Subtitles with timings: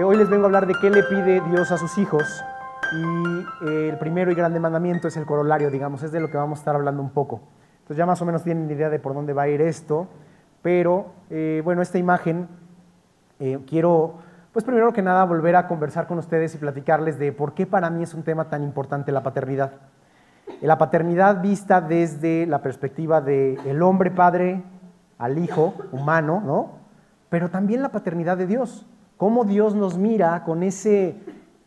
[0.00, 2.42] Eh, hoy les vengo a hablar de qué le pide Dios a sus hijos
[2.90, 6.38] y eh, el primero y grande mandamiento es el corolario, digamos, es de lo que
[6.38, 7.42] vamos a estar hablando un poco.
[7.80, 10.08] Entonces ya más o menos tienen idea de por dónde va a ir esto,
[10.62, 12.48] pero eh, bueno, esta imagen
[13.66, 14.14] quiero,
[14.54, 17.90] pues primero que nada, volver a conversar con ustedes y platicarles de por qué para
[17.90, 19.72] mí es un tema tan importante la paternidad.
[20.62, 24.62] La paternidad vista desde la perspectiva del hombre padre
[25.18, 26.70] al hijo humano, ¿no?
[27.28, 28.86] Pero también la paternidad de Dios
[29.20, 31.14] cómo Dios nos mira con ese,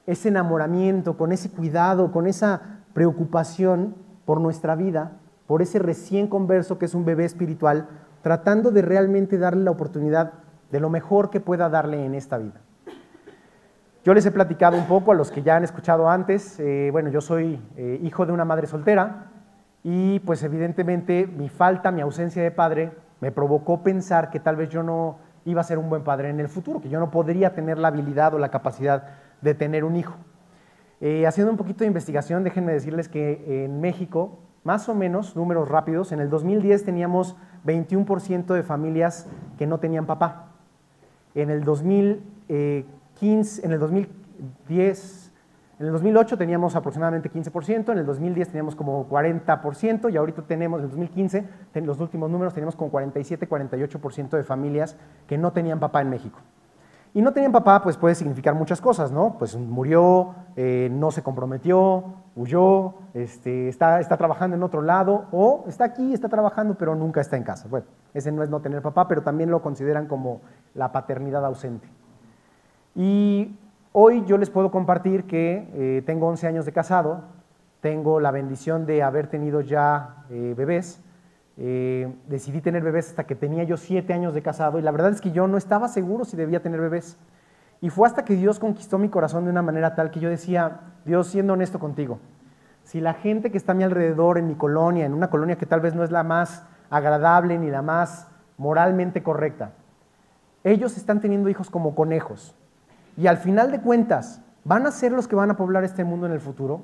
[0.08, 3.94] ese enamoramiento, con ese cuidado, con esa preocupación
[4.26, 7.90] por nuestra vida, por ese recién converso que es un bebé espiritual,
[8.24, 10.34] tratando de realmente darle la oportunidad
[10.72, 12.60] de lo mejor que pueda darle en esta vida.
[14.04, 17.12] Yo les he platicado un poco a los que ya han escuchado antes, eh, bueno,
[17.12, 19.28] yo soy eh, hijo de una madre soltera
[19.84, 24.70] y pues evidentemente mi falta, mi ausencia de padre me provocó pensar que tal vez
[24.70, 27.54] yo no iba a ser un buen padre en el futuro, que yo no podría
[27.54, 29.08] tener la habilidad o la capacidad
[29.42, 30.16] de tener un hijo.
[31.02, 35.68] Eh, haciendo un poquito de investigación, déjenme decirles que en México, más o menos, números
[35.68, 40.50] rápidos, en el 2010 teníamos 21% de familias que no tenían papá.
[41.36, 45.23] En el 2015, en el 2010
[45.84, 50.80] en el 2008 teníamos aproximadamente 15%, en el 2010 teníamos como 40% y ahorita tenemos,
[50.80, 54.96] en el 2015, en los últimos números, teníamos como 47, 48% de familias
[55.28, 56.40] que no tenían papá en México.
[57.14, 59.38] Y no tenían papá, pues puede significar muchas cosas, ¿no?
[59.38, 65.66] Pues murió, eh, no se comprometió, huyó, este, está, está trabajando en otro lado, o
[65.68, 67.68] está aquí, está trabajando, pero nunca está en casa.
[67.68, 70.40] Bueno, ese no es no tener papá, pero también lo consideran como
[70.76, 71.90] la paternidad ausente.
[72.96, 73.58] Y
[73.96, 77.26] Hoy yo les puedo compartir que eh, tengo 11 años de casado,
[77.80, 81.00] tengo la bendición de haber tenido ya eh, bebés.
[81.58, 85.12] Eh, decidí tener bebés hasta que tenía yo 7 años de casado y la verdad
[85.12, 87.20] es que yo no estaba seguro si debía tener bebés.
[87.82, 90.80] Y fue hasta que Dios conquistó mi corazón de una manera tal que yo decía,
[91.06, 92.18] Dios, siendo honesto contigo,
[92.82, 95.68] si la gente que está a mi alrededor en mi colonia, en una colonia que
[95.68, 98.28] tal vez no es la más agradable ni la más
[98.58, 99.74] moralmente correcta,
[100.64, 102.56] ellos están teniendo hijos como conejos
[103.18, 106.26] y al final de cuentas van a ser los que van a poblar este mundo
[106.26, 106.84] en el futuro,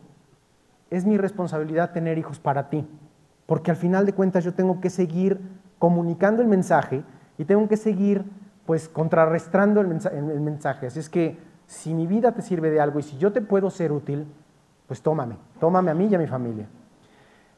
[0.90, 2.88] es mi responsabilidad tener hijos para ti.
[3.45, 5.39] Porque al final de cuentas yo tengo que seguir
[5.79, 7.03] comunicando el mensaje
[7.38, 8.25] y tengo que seguir
[8.66, 9.88] pues contrarrestando el
[10.41, 10.88] mensaje.
[10.88, 13.69] Así es que si mi vida te sirve de algo y si yo te puedo
[13.69, 14.28] ser útil,
[14.88, 16.68] pues tómame, tómame a mí y a mi familia.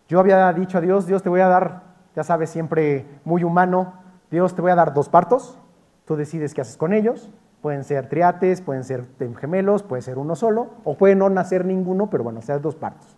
[0.09, 1.83] Yo había dicho a Dios, Dios te voy a dar,
[2.13, 3.93] ya sabes, siempre muy humano,
[4.29, 5.57] Dios te voy a dar dos partos,
[6.03, 7.31] tú decides qué haces con ellos,
[7.61, 9.05] Pueden ser triates, pueden ser
[9.39, 13.17] gemelos, puede ser uno solo, o puede no nacer ninguno, pero bueno, sea dos partos.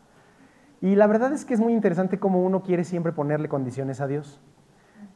[0.81, 4.07] Y la verdad es que es muy interesante cómo uno quiere siempre ponerle condiciones a
[4.07, 4.41] Dios.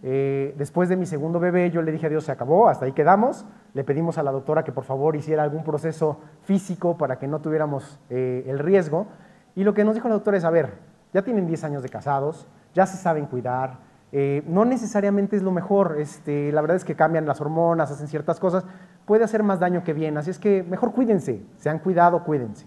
[0.04, 2.94] Eh, después de mi segundo bebé, yo le dije a Dios, se acabó, hasta ahí
[2.94, 3.46] quedamos.
[3.74, 7.40] Le pedimos a la doctora que por favor hiciera algún proceso físico para que no
[7.42, 9.08] tuviéramos eh, el riesgo.
[9.56, 10.76] Y lo que nos dijo la doctora es, a ver,
[11.14, 13.80] ya tienen 10 años de casados, ya se saben cuidar,
[14.12, 18.08] eh, no necesariamente es lo mejor, este, la verdad es que cambian las hormonas, hacen
[18.08, 18.66] ciertas cosas,
[19.06, 22.66] puede hacer más daño que bien, así es que mejor cuídense, se han cuidado, cuídense.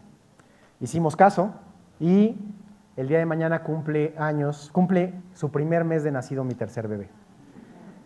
[0.81, 1.53] Hicimos caso
[1.99, 2.37] y
[2.97, 7.09] el día de mañana cumple años, cumple su primer mes de nacido mi tercer bebé.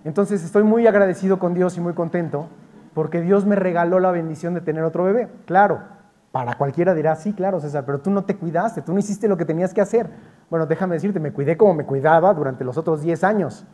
[0.05, 2.49] Entonces estoy muy agradecido con Dios y muy contento
[2.95, 5.29] porque Dios me regaló la bendición de tener otro bebé.
[5.47, 5.83] Claro,
[6.31, 9.37] para cualquiera dirá, sí, claro, César, pero tú no te cuidaste, tú no hiciste lo
[9.37, 10.11] que tenías que hacer.
[10.51, 13.67] Bueno, déjame decirte, me cuidé como me cuidaba durante los otros 10 años,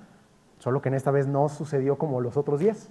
[0.59, 2.91] solo que en esta vez no sucedió como los otros 10.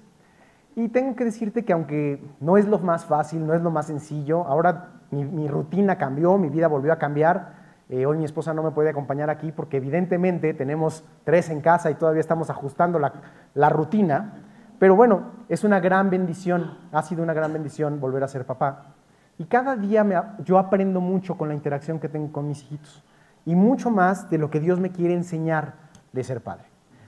[0.76, 3.88] Y tengo que decirte que aunque no es lo más fácil, no es lo más
[3.88, 7.58] sencillo, ahora mi, rutina cambió, mi vida volvió a cambiar.
[7.90, 11.90] Eh, hoy mi esposa no me puede acompañar aquí porque evidentemente tenemos tres en casa
[11.90, 14.36] y todavía estamos ajustando la, rutina.
[14.78, 18.94] Pero bueno, es una gran bendición, ha sido una gran bendición volver a ser papá.
[19.38, 23.04] Y cada día yo aprendo mucho con la interacción que tengo con mis hijitos
[23.46, 25.74] y mucho más de lo que Dios me quiere enseñar
[26.12, 26.66] de ser padre.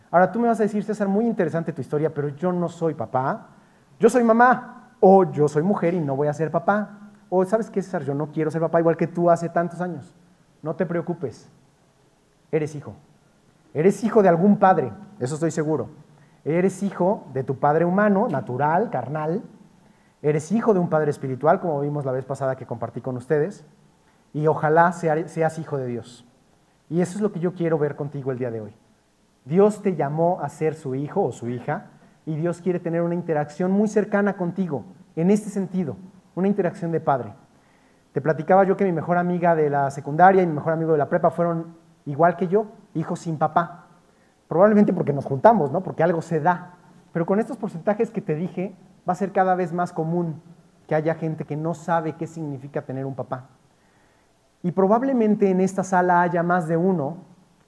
[0.10, 2.94] Ahora tú me vas a decir, César, muy interesante tu historia, pero yo no soy
[2.94, 3.48] papá,
[4.00, 7.70] yo soy mamá, o yo soy mujer y no voy a ser papá, o sabes
[7.70, 10.14] qué, César, yo no quiero ser papá igual que tú hace tantos años.
[10.62, 11.50] No te preocupes,
[12.52, 12.94] eres hijo.
[13.74, 15.90] Eres hijo de algún padre, eso estoy seguro.
[16.44, 19.44] Eres hijo de tu padre humano, natural, carnal.
[20.22, 23.64] Eres hijo de un padre espiritual, como vimos la vez pasada que compartí con ustedes.
[24.34, 26.26] Y ojalá seas hijo de Dios.
[26.90, 28.76] Y eso es lo que yo quiero ver contigo el día de hoy.
[29.46, 31.88] Dios te llamó a ser su hijo o su hija
[32.26, 34.86] y Dios quiere tener una interacción muy cercana contigo,
[35.16, 35.98] en este sentido,
[36.36, 37.34] una interacción de padre.
[38.14, 40.98] Te platicaba yo que mi mejor amiga de la secundaria y mi mejor amigo de
[40.98, 41.76] la prepa fueron
[42.06, 43.88] igual que yo, hijos sin papá.
[44.48, 45.82] Probablemente porque nos juntamos, ¿no?
[45.82, 46.76] Porque algo se da.
[47.14, 48.76] Pero con estos porcentajes que te dije,
[49.08, 50.42] va a ser cada vez más común
[50.88, 53.48] que haya gente que no sabe qué significa tener un papá.
[54.64, 57.18] Y probablemente en esta sala haya más de uno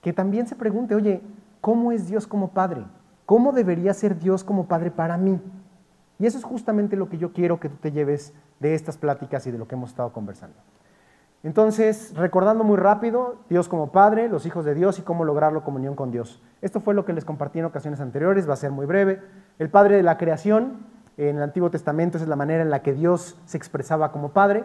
[0.01, 1.21] que también se pregunte, oye,
[1.61, 2.83] ¿cómo es Dios como Padre?
[3.25, 5.41] ¿Cómo debería ser Dios como Padre para mí?
[6.19, 9.47] Y eso es justamente lo que yo quiero que tú te lleves de estas pláticas
[9.47, 10.57] y de lo que hemos estado conversando.
[11.43, 15.59] Entonces, recordando muy rápido, Dios como Padre, los hijos de Dios y cómo lograr la
[15.59, 16.41] comunión con Dios.
[16.61, 19.19] Esto fue lo que les compartí en ocasiones anteriores, va a ser muy breve.
[19.59, 20.85] El Padre de la creación,
[21.17, 24.29] en el Antiguo Testamento, esa es la manera en la que Dios se expresaba como
[24.29, 24.63] Padre.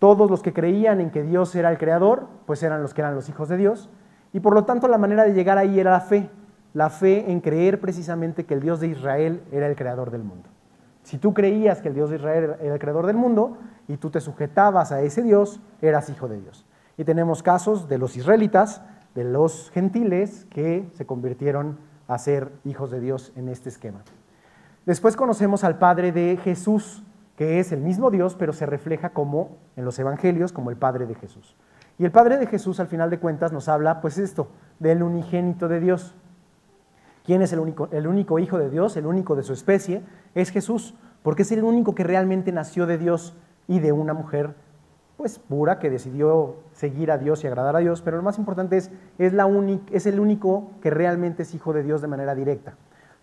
[0.00, 3.14] Todos los que creían en que Dios era el creador, pues eran los que eran
[3.14, 3.88] los hijos de Dios.
[4.32, 6.28] Y por lo tanto la manera de llegar ahí era la fe,
[6.74, 10.48] la fe en creer precisamente que el Dios de Israel era el creador del mundo.
[11.02, 13.58] Si tú creías que el Dios de Israel era el creador del mundo
[13.88, 16.66] y tú te sujetabas a ese Dios, eras hijo de Dios.
[16.96, 18.82] Y tenemos casos de los israelitas,
[19.14, 24.02] de los gentiles que se convirtieron a ser hijos de Dios en este esquema.
[24.86, 27.02] Después conocemos al Padre de Jesús,
[27.40, 31.06] que es el mismo Dios, pero se refleja como en los evangelios, como el Padre
[31.06, 31.56] de Jesús.
[31.98, 34.48] Y el Padre de Jesús, al final de cuentas, nos habla, pues esto,
[34.78, 36.14] del unigénito de Dios.
[37.24, 40.02] ¿Quién es el único, el único hijo de Dios, el único de su especie?
[40.34, 43.34] Es Jesús, porque es el único que realmente nació de Dios
[43.66, 44.54] y de una mujer
[45.16, 48.76] pues pura que decidió seguir a Dios y agradar a Dios, pero lo más importante
[48.76, 49.48] es, es, la
[49.92, 52.74] es el único que realmente es hijo de Dios de manera directa.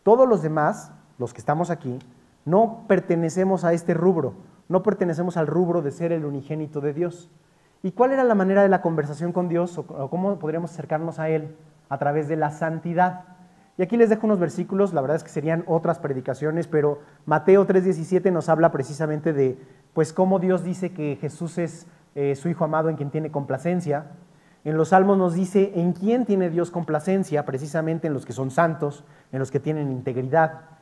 [0.02, 2.00] Todos los demás, los que estamos aquí,
[2.48, 4.34] no pertenecemos a este rubro,
[4.70, 7.30] no pertenecemos al rubro de ser el unigénito de Dios.
[7.84, 11.28] ¿Y cuál era la manera de la conversación con Dios o, cómo podríamos acercarnos a
[11.28, 11.58] Él?
[11.90, 13.26] A través de la santidad.
[13.78, 17.68] Y aquí les dejo unos versículos, la verdad es que serían otras predicaciones, pero Mateo
[17.68, 19.60] 3:17 nos habla precisamente de
[19.94, 21.86] pues cómo Dios dice que Jesús es
[22.16, 24.12] eh, su Hijo amado en quien tiene complacencia.
[24.64, 28.52] En los Salmos nos dice en quién tiene Dios complacencia, precisamente en los que son
[28.52, 29.04] santos,
[29.34, 30.77] en los que tienen integridad.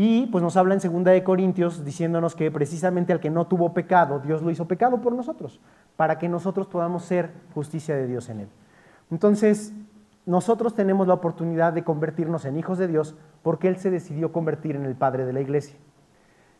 [0.00, 3.74] Y pues nos habla en segunda de Corintios diciéndonos que precisamente al que no tuvo
[3.74, 5.60] pecado, Dios lo hizo pecado por nosotros,
[5.96, 8.48] para que nosotros podamos ser justicia de Dios en él.
[9.10, 9.72] Entonces,
[10.24, 14.76] nosotros tenemos la oportunidad de convertirnos en hijos de Dios porque Él se decidió convertir
[14.76, 15.76] en el Padre de la iglesia.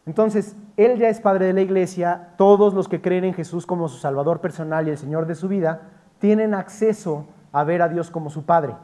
[0.04, 3.86] Entonces, Él ya es Padre de la iglesia, todos los que creen en Jesús como
[3.86, 5.82] su Salvador personal y el Señor de su vida,
[6.18, 8.74] tienen acceso a ver a Dios como su Padre.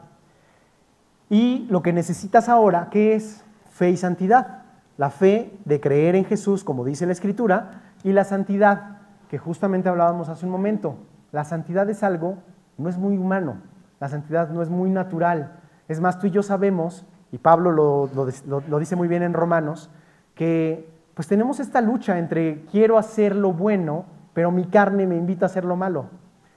[1.29, 3.44] Y lo que necesitas ahora, ¿qué es?
[3.75, 4.63] Fe y santidad.
[4.97, 8.99] La fe de creer en Jesús, como dice la Escritura, y la santidad,
[9.29, 10.95] que justamente hablábamos hace un momento.
[11.33, 12.37] La santidad es algo,
[12.77, 13.57] no es muy humano,
[13.99, 15.59] la santidad no es muy natural.
[15.89, 19.89] Es más, tú y yo sabemos, y Pablo lo, dice muy bien en Romanos,
[20.35, 25.45] que pues tenemos esta lucha entre quiero hacer lo bueno, pero mi carne me invita
[25.45, 26.05] a hacer lo malo.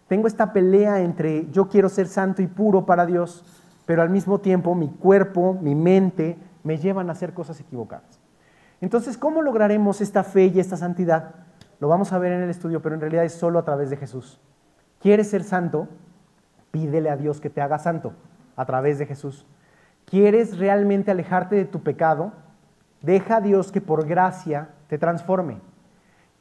[0.06, 3.44] Tengo esta pelea entre yo quiero ser santo y puro para Dios,
[3.86, 8.20] pero al mismo tiempo mi cuerpo, mi mente, me llevan a hacer cosas equivocadas.
[8.80, 11.34] Entonces, ¿cómo lograremos esta fe y esta santidad?
[11.80, 13.96] Lo vamos a ver en el estudio, pero en realidad es solo a través de
[13.96, 14.40] Jesús.
[15.00, 15.88] ¿Quieres ser santo?
[16.70, 18.12] Pídele a Dios que te haga santo
[18.56, 19.46] a través de Jesús.
[20.04, 22.32] ¿Quieres realmente alejarte de tu pecado?
[23.02, 25.60] Deja a Dios que por gracia te transforme.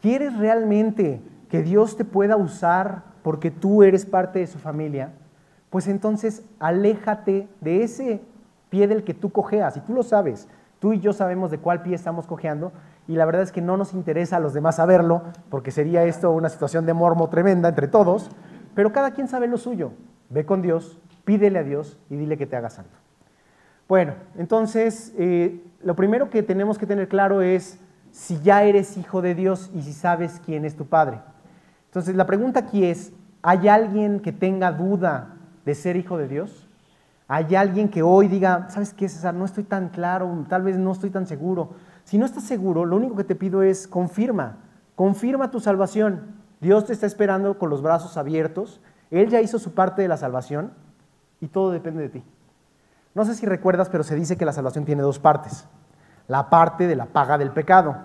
[0.01, 5.11] ¿Quieres realmente que Dios te pueda usar porque tú eres parte de su familia?
[5.69, 8.21] Pues entonces aléjate de ese
[8.69, 10.47] pie del que tú cojeas, y tú lo sabes,
[10.79, 12.71] tú y yo sabemos de cuál pie estamos cojeando,
[13.07, 16.31] y la verdad es que no nos interesa a los demás saberlo, porque sería esto
[16.31, 18.29] una situación de mormo tremenda entre todos,
[18.75, 19.91] pero cada quien sabe lo suyo.
[20.29, 22.97] Ve con Dios, pídele a Dios y dile que te haga santo.
[23.87, 27.79] Bueno, entonces, eh, lo primero que tenemos que tener claro es
[28.11, 31.19] si ya eres hijo de Dios y si sabes quién es tu Padre.
[31.85, 36.66] Entonces, la pregunta aquí es, ¿hay alguien que tenga duda de ser hijo de Dios?
[37.27, 39.33] Hay alguien que hoy diga, ¿sabes qué, César?
[39.33, 41.71] No estoy tan claro, tal vez no estoy tan seguro.
[42.05, 44.59] Si no estás seguro, lo único que te pido es confirma,
[44.95, 46.35] confirma tu salvación.
[46.61, 48.79] Dios te está esperando con los brazos abiertos.
[49.11, 50.71] Él ya hizo su parte de la salvación
[51.41, 52.23] y todo depende de ti.
[53.13, 55.67] No sé si recuerdas, pero se dice que la salvación tiene dos partes.
[56.27, 57.97] La parte de la paga del pecado,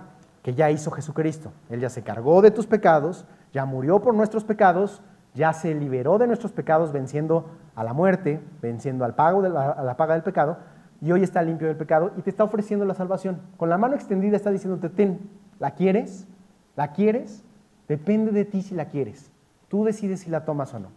[0.43, 1.53] que ya hizo Jesucristo.
[1.71, 5.01] Él ya se cargó de tus pecados, ya murió por nuestros pecados,
[5.35, 9.71] ya se liberó de nuestros pecados venciendo a la muerte, venciendo al pago de la,
[9.71, 10.59] a la paga del pecado,
[11.01, 13.41] y hoy está limpio del pecado y te está ofreciendo la salvación.
[13.57, 15.19] Con la mano extendida está diciéndote, ten,
[15.59, 16.29] ¿la quieres?
[16.77, 17.45] ¿La quieres?
[17.89, 19.31] Depende de ti si la quieres.
[19.69, 20.89] Tú decides si la tomas o no.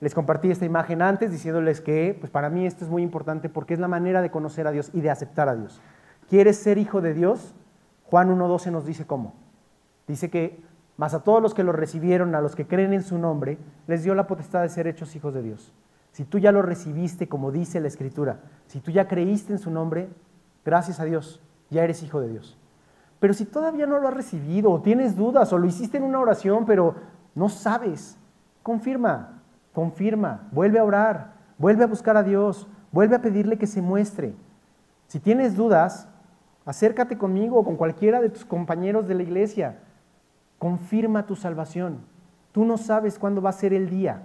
[0.00, 3.74] Les compartí esta imagen antes diciéndoles que pues para mí esto es muy importante porque
[3.74, 5.80] es la manera de conocer a Dios y de aceptar a Dios.
[6.28, 7.54] ¿Quieres ser hijo de Dios?
[8.04, 9.34] Juan 1.12 nos dice cómo.
[10.06, 10.60] Dice que
[10.96, 14.04] mas a todos los que lo recibieron, a los que creen en su nombre, les
[14.04, 15.72] dio la potestad de ser hechos hijos de Dios.
[16.12, 19.70] Si tú ya lo recibiste, como dice la Escritura, si tú ya creíste en su
[19.70, 20.10] nombre,
[20.64, 21.40] gracias a Dios,
[21.70, 22.58] ya eres hijo de Dios.
[23.18, 26.20] Pero si todavía no lo has recibido, o tienes dudas, o lo hiciste en una
[26.20, 26.96] oración, pero
[27.34, 28.18] no sabes,
[28.62, 29.42] confirma,
[29.72, 34.34] confirma, vuelve a orar, vuelve a buscar a Dios, vuelve a pedirle que se muestre.
[35.06, 36.08] Si tienes dudas,
[36.66, 39.78] acércate conmigo o con cualquiera de tus compañeros de la iglesia.
[40.58, 42.00] Confirma tu salvación.
[42.52, 44.22] Tú no sabes cuándo va a ser el día.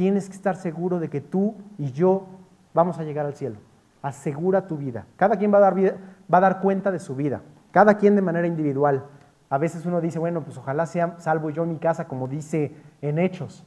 [0.00, 2.24] Tienes que estar seguro de que tú y yo
[2.72, 3.56] vamos a llegar al cielo.
[4.00, 5.04] Asegura tu vida.
[5.16, 7.42] Cada quien va a dar, va a dar cuenta de su vida.
[7.70, 9.04] Cada quien de manera individual.
[9.50, 13.18] A veces uno dice, bueno, pues ojalá sea salvo yo mi casa, como dice en
[13.18, 13.66] Hechos.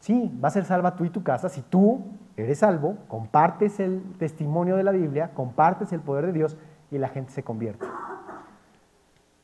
[0.00, 2.02] Sí, va a ser salva tú y tu casa si tú
[2.38, 6.56] eres salvo, compartes el testimonio de la Biblia, compartes el poder de Dios
[6.90, 7.84] y la gente se convierte.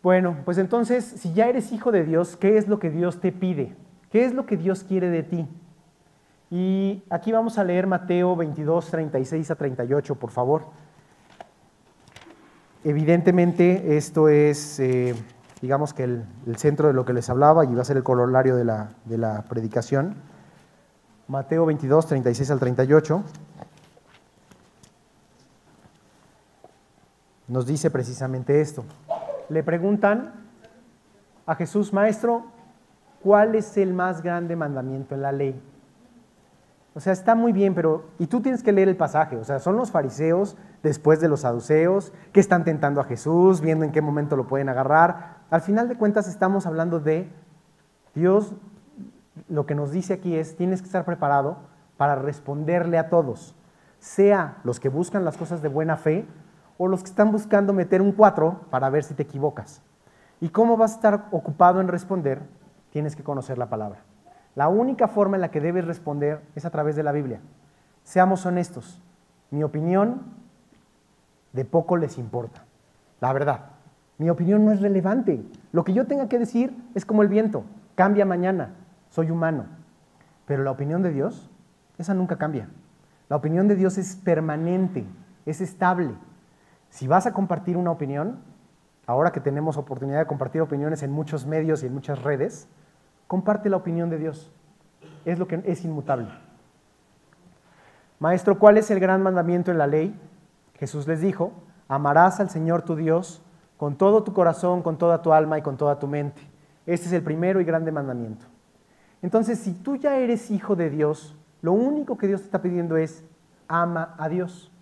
[0.02, 3.30] Bueno, pues entonces, si ya eres hijo de Dios, ¿qué es lo que Dios te
[3.30, 3.76] pide?
[4.10, 5.46] ¿Qué es lo que Dios quiere de ti?
[6.50, 10.64] Y aquí vamos a leer Mateo 22, 36 a 38, por favor.
[12.82, 15.14] Evidentemente, esto es, eh,
[15.62, 16.24] digamos que el,
[16.56, 19.18] centro de lo que les hablaba y va a ser el corolario de la, de
[19.18, 20.16] la predicación.
[21.28, 23.22] Mateo 22, 36 al 38.
[27.46, 28.84] Nos dice precisamente esto.
[29.48, 30.32] Le preguntan
[31.46, 32.46] a Jesús, Maestro,
[33.22, 35.60] ¿cuál es el más grande mandamiento en la ley?
[36.94, 39.36] O sea, está muy bien, pero y tú tienes que leer el pasaje.
[39.36, 43.84] O sea, son los fariseos después de los saduceos que están tentando a Jesús, viendo
[43.84, 45.38] en qué momento lo pueden agarrar.
[45.50, 47.28] Al final de cuentas estamos hablando de
[48.14, 48.54] Dios,
[49.48, 51.58] lo que nos dice aquí es, tienes que estar preparado
[51.96, 53.54] para responderle a todos,
[53.98, 56.26] sea los que buscan las cosas de buena fe
[56.78, 59.82] o los que están buscando meter un cuatro para ver si te equivocas.
[60.40, 62.40] ¿Y cómo vas a estar ocupado en responder?
[62.90, 64.00] Tienes que conocer la palabra.
[64.54, 67.40] La única forma en la que debes responder es a través de la Biblia.
[68.02, 69.00] Seamos honestos.
[69.50, 70.22] Mi opinión
[71.52, 72.64] de poco les importa.
[73.20, 73.66] La verdad.
[74.18, 75.42] Mi opinión no es relevante.
[75.72, 77.64] Lo que yo tenga que decir es como el viento.
[77.94, 78.74] Cambia mañana.
[79.10, 79.66] Soy humano.
[80.46, 81.48] Pero la opinión de Dios,
[81.98, 82.68] esa nunca cambia.
[83.28, 85.06] La opinión de Dios es permanente,
[85.46, 86.12] es estable.
[86.88, 88.40] Si vas a compartir una opinión,
[89.06, 92.68] ahora que tenemos oportunidad de compartir opiniones en muchos medios y en muchas redes,
[93.30, 94.50] comparte la opinión de Dios.
[95.24, 96.26] Es lo que es inmutable.
[98.18, 100.18] Maestro, ¿cuál es el gran mandamiento en la ley?
[100.74, 101.52] Jesús les dijo,
[101.86, 103.40] amarás al Señor tu Dios
[103.76, 106.42] con todo tu corazón, con toda tu alma y con toda tu mente.
[106.86, 108.46] Este es el primero y grande mandamiento.
[109.22, 112.96] Entonces, si tú ya eres hijo de Dios, lo único que Dios te está pidiendo
[112.96, 113.22] es,
[113.68, 114.72] ama a Dios.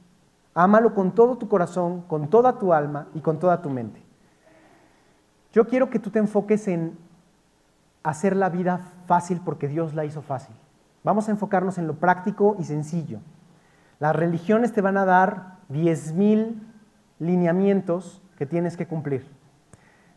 [0.54, 4.02] Ámalo con todo tu corazón, con toda tu alma y con toda tu mente.
[5.52, 6.96] Yo quiero que tú te enfoques en
[8.08, 10.54] hacer la vida fácil porque Dios la hizo fácil.
[11.04, 13.20] Vamos a enfocarnos en lo práctico y sencillo.
[13.98, 16.54] Las religiones te van a dar 10.000
[17.18, 19.26] lineamientos que tienes que cumplir.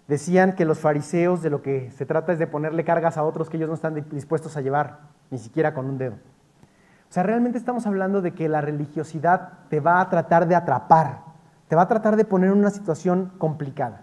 [0.07, 3.49] Decían que los fariseos de lo que se trata es de ponerle cargas a otros
[3.49, 6.15] que ellos no están dispuestos a llevar, ni siquiera con un dedo.
[6.15, 11.19] O sea, realmente estamos hablando de que la religiosidad te va a tratar de atrapar,
[11.67, 14.01] te va a tratar de poner en una situación complicada.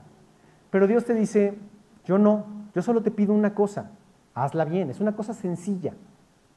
[0.70, 1.58] Pero Dios te dice,
[2.04, 3.90] yo no, yo solo te pido una cosa,
[4.34, 5.94] hazla bien, es una cosa sencilla.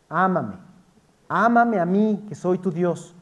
[0.08, 0.54] Ámame,
[1.28, 3.16] ámame a mí, que soy tu Dios.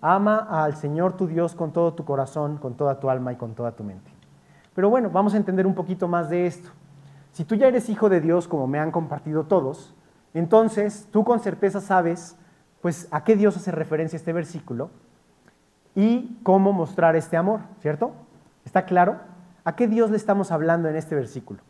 [0.00, 3.54] Ama al Señor tu Dios con todo tu corazón, con toda tu alma y con
[3.54, 4.10] toda tu mente.
[4.74, 6.70] Pero bueno, vamos a entender un poquito más de esto.
[7.30, 9.94] Si tú ya eres hijo de Dios, como me han compartido todos,
[10.34, 12.36] entonces tú con certeza sabes
[12.80, 14.90] pues a qué Dios hace referencia este versículo
[15.94, 18.10] y cómo mostrar este amor, ¿cierto?
[18.64, 19.18] ¿Está claro?
[19.62, 21.60] ¿A qué Dios le estamos hablando en este versículo?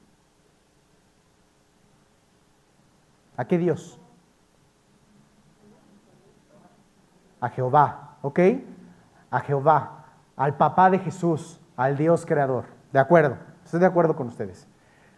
[3.40, 3.99] ¿A qué Dios?
[7.40, 8.38] A Jehová, ¿ok?
[9.30, 10.04] A Jehová,
[10.37, 12.66] al papá de Jesús, al Dios creador.
[12.92, 13.38] ¿De acuerdo?
[13.64, 14.68] Estoy de acuerdo con ustedes.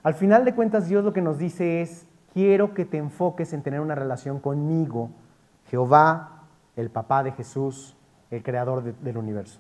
[0.05, 3.65] Al final de cuentas, Dios lo que nos dice es, quiero que te enfoques en
[3.65, 5.11] tener una relación conmigo,
[5.67, 6.45] Jehová,
[6.77, 7.97] el papá de Jesús,
[8.31, 9.59] el creador del universo.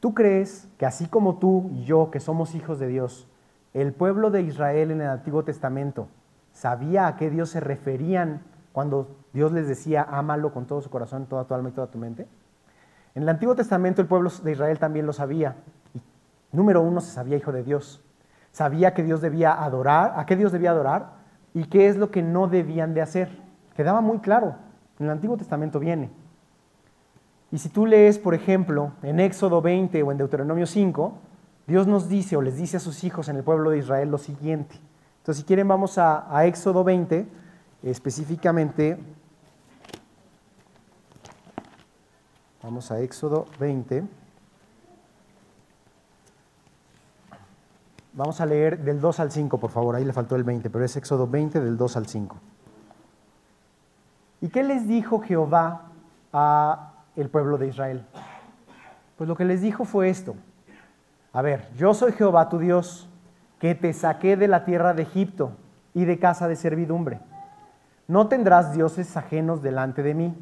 [0.00, 3.28] ¿Tú crees que así como tú y yo, que somos hijos de Dios,
[3.74, 6.08] el pueblo de Israel en el Antiguo Testamento
[6.52, 8.42] sabía a qué Dios se referían
[8.72, 11.98] cuando Dios les decía, ámalo con todo su corazón, toda tu alma y toda tu
[11.98, 12.26] mente.
[13.14, 15.56] En el Antiguo Testamento el pueblo de Israel también lo sabía.
[16.52, 18.02] Número uno, se sabía hijo de Dios.
[18.52, 21.14] Sabía que Dios debía adorar, a qué Dios debía adorar
[21.54, 23.30] y qué es lo que no debían de hacer.
[23.74, 24.56] Quedaba muy claro.
[24.98, 26.10] En el Antiguo Testamento viene.
[27.50, 31.12] Y si tú lees, por ejemplo, en Éxodo 20 o en Deuteronomio 5,
[31.66, 34.18] Dios nos dice o les dice a sus hijos en el pueblo de Israel lo
[34.18, 34.76] siguiente.
[35.22, 37.28] Entonces, si quieren, vamos a, Éxodo 20,
[37.84, 38.98] específicamente.
[42.60, 44.02] Vamos a Éxodo 20.
[48.14, 49.94] Vamos a leer del 2 al 5, por favor.
[49.94, 52.36] Ahí le faltó el 20, pero es Éxodo 20 del 2 al 5.
[54.40, 55.82] ¿Y qué les dijo Jehová
[56.32, 58.04] a el pueblo de Israel?
[59.16, 60.34] Pues lo que les dijo fue esto.
[61.32, 63.08] A ver, yo soy Jehová tu Dios,
[63.62, 65.52] que te saqué de la tierra de Egipto
[65.94, 67.20] y de casa de servidumbre.
[68.08, 70.34] No tendrás dioses ajenos delante de mí.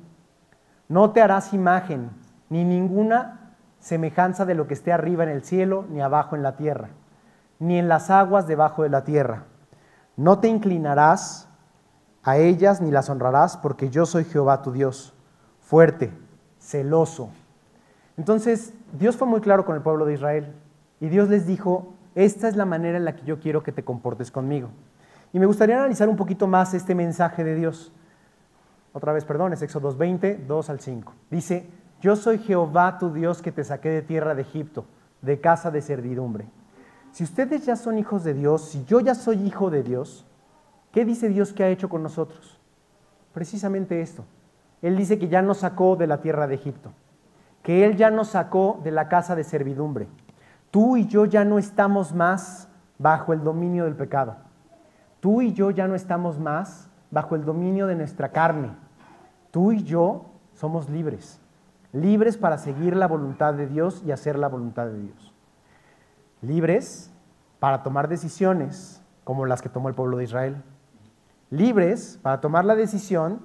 [0.88, 2.12] No te harás imagen,
[2.48, 6.56] ni ninguna semejanza de lo que esté arriba en el cielo, ni abajo en la
[6.56, 6.88] tierra,
[7.58, 9.44] ni en las aguas debajo de la tierra.
[10.16, 11.46] No te inclinarás
[12.22, 15.12] a ellas ni las honrarás, porque yo soy Jehová tu Dios,
[15.58, 16.10] fuerte,
[16.58, 17.28] celoso.
[18.16, 20.54] Entonces, Dios fue muy claro con el pueblo de Israel
[21.00, 23.82] y Dios les dijo, esta es la manera en la que yo quiero que te
[23.82, 24.68] comportes conmigo.
[25.32, 27.92] Y me gustaría analizar un poquito más este mensaje de Dios.
[28.92, 31.14] Otra vez, perdón, es Éxodo 20, 2 al 5.
[31.30, 31.68] Dice,
[32.00, 34.84] yo soy Jehová tu Dios que te saqué de tierra de Egipto,
[35.22, 36.46] de casa de servidumbre.
[37.12, 40.26] Si ustedes ya son hijos de Dios, si yo ya soy hijo de Dios,
[40.92, 42.58] ¿qué dice Dios que ha hecho con nosotros?
[43.32, 44.24] Precisamente esto.
[44.82, 46.92] Él dice que ya nos sacó de la tierra de Egipto,
[47.62, 50.08] que Él ya nos sacó de la casa de servidumbre.
[50.70, 54.36] Tú y yo ya no estamos más bajo el dominio del pecado.
[55.20, 58.70] Tú y yo ya no estamos más bajo el dominio de nuestra carne.
[59.50, 61.40] Tú y yo somos libres,
[61.92, 65.34] libres para seguir la voluntad de Dios y hacer la voluntad de Dios.
[66.42, 67.10] Libres
[67.58, 70.62] para tomar decisiones como las que tomó el pueblo de Israel.
[71.50, 73.40] Libres para tomar la decisión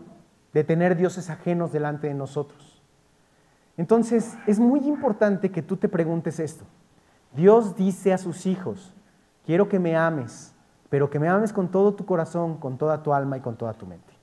[0.54, 2.82] de tener dioses ajenos delante de nosotros.
[3.78, 6.66] Entonces, es muy importante que tú te preguntes esto.
[7.36, 8.94] Dios dice a sus hijos,
[9.46, 10.54] quiero que me ames,
[10.90, 13.74] pero que me ames con todo tu corazón, con toda tu alma y con toda
[13.74, 14.14] tu mente.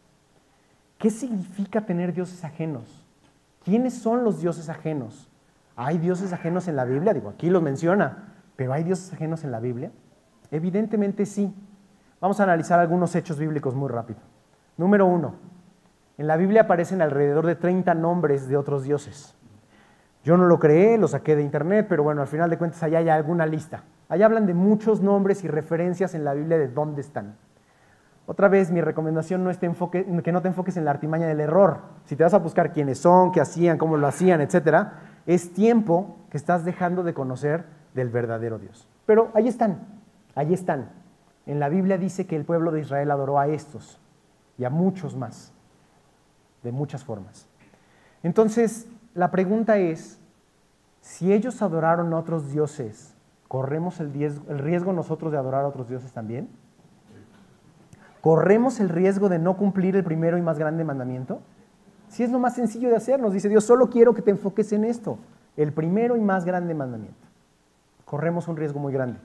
[0.99, 3.05] ¿Qué significa tener dioses ajenos?
[3.65, 5.29] ¿Quiénes son los dioses ajenos?
[5.77, 7.13] ¿Hay dioses ajenos en la Biblia?
[7.13, 9.91] Digo, aquí los menciona, pero ¿hay dioses ajenos en la Biblia?
[10.51, 11.55] Evidentemente sí.
[12.21, 14.21] Vamos a analizar algunos hechos bíblicos muy rápido.
[14.77, 15.35] Número uno,
[16.19, 19.35] en la Biblia aparecen alrededor de 30 nombres de otros dioses.
[20.25, 22.99] Yo no lo creé, lo saqué de internet, pero bueno, al final de cuentas allá
[22.99, 23.83] hay alguna lista.
[24.09, 27.37] Allá hablan de muchos nombres y referencias en la Biblia de dónde están.
[28.27, 31.81] Otra vez, mi recomendación no es que no te enfoques en la artimaña del error.
[32.05, 34.89] Si te vas a buscar quiénes son, qué hacían, cómo lo hacían, etc.,
[35.27, 38.89] es tiempo que estás dejando de conocer del verdadero Dios.
[39.07, 39.81] Pero ahí están,
[40.35, 40.91] ahí están.
[41.47, 44.01] En la Biblia dice que el pueblo de Israel adoró a estos
[44.57, 45.53] y a muchos más,
[46.63, 47.49] de muchas formas.
[48.23, 50.19] Entonces, la pregunta es,
[51.01, 53.15] si ellos adoraron a otros dioses,
[53.49, 56.49] ¿corremos el riesgo, nosotros de adorar a otros dioses también?
[58.21, 61.41] ¿Corremos el riesgo de no cumplir el primero y más grande mandamiento?
[62.09, 64.73] Si es lo más sencillo de hacer, nos dice Dios, solo quiero que te enfoques
[64.73, 65.19] en esto,
[65.57, 67.27] el primero y más grande mandamiento.
[68.05, 69.19] Corremos un riesgo muy grande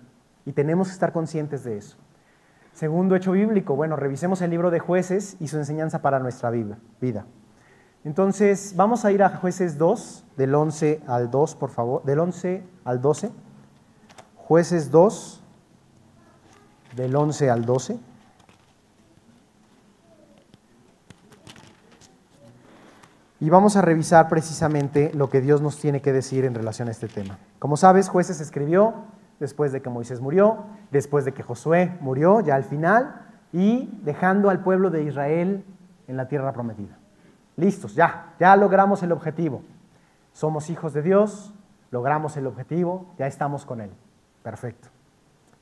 [0.46, 1.98] y tenemos que estar conscientes de eso.
[2.74, 6.78] Segundo hecho bíblico, bueno, revisemos el libro de jueces y su enseñanza para nuestra vida.
[8.08, 12.64] Entonces, vamos a ir a jueces 2, del 11 al 2, por favor, del 11
[12.86, 13.32] al 12.
[14.38, 15.44] Jueces 2,
[16.96, 18.00] del 11 al 12.
[23.42, 26.92] Y vamos a revisar precisamente lo que Dios nos tiene que decir en relación a
[26.92, 27.38] este tema.
[27.60, 28.94] Como sabes, jueces escribió
[29.42, 34.50] después de que Moisés murió, después de que Josué murió, ya al final, y dejando
[34.50, 35.66] al pueblo de Israel
[36.08, 36.98] en la tierra prometida.
[37.58, 39.64] Listos, ya, ya logramos el objetivo.
[40.32, 41.54] Somos hijos de Dios,
[41.90, 43.90] logramos el objetivo, ya estamos con Él.
[44.44, 44.90] Perfecto.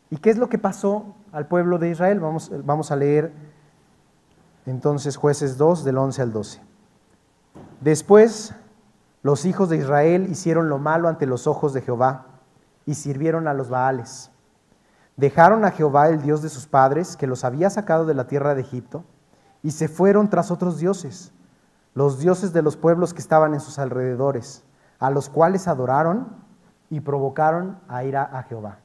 [0.09, 2.19] ¿Y qué es lo que pasó al pueblo de Israel?
[2.19, 3.31] Vamos, vamos a leer
[4.65, 6.61] entonces jueces 2 del 11 al 12.
[7.79, 8.53] Después
[9.23, 12.25] los hijos de Israel hicieron lo malo ante los ojos de Jehová
[12.85, 14.31] y sirvieron a los Baales.
[15.15, 18.53] Dejaron a Jehová, el Dios de sus padres, que los había sacado de la tierra
[18.53, 19.05] de Egipto,
[19.63, 21.31] y se fueron tras otros dioses
[21.95, 24.63] los dioses de los pueblos que estaban en sus alrededores,
[24.99, 26.27] a los cuales adoraron
[26.89, 28.79] y provocaron a ira a Jehová.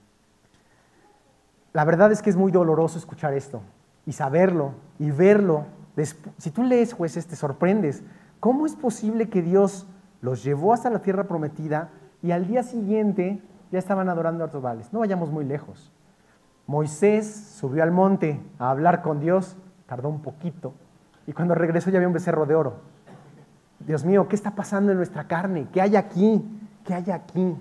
[1.73, 3.61] La verdad es que es muy doloroso escuchar esto
[4.07, 5.66] y saberlo y verlo.
[6.38, 8.03] Si tú lees jueces te sorprendes.
[8.38, 9.87] ¿Cómo es posible que Dios
[10.23, 11.90] los llevó hasta la tierra prometida
[12.23, 14.92] y al día siguiente ya estaban adorando a otros vales?
[14.92, 15.92] No vayamos muy lejos.
[16.66, 20.73] Moisés subió al monte a hablar con Dios, tardó un poquito,
[21.27, 22.77] y cuando regresó ya había un becerro de oro.
[23.80, 25.66] Dios mío, ¿qué está pasando en nuestra carne?
[25.72, 26.44] ¿Qué hay aquí?
[26.84, 27.56] ¿Qué hay aquí?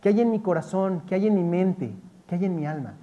[0.00, 1.02] ¿Qué hay en mi corazón?
[1.06, 1.92] ¿Qué hay en mi mente?
[2.26, 2.94] ¿Qué hay en mi alma?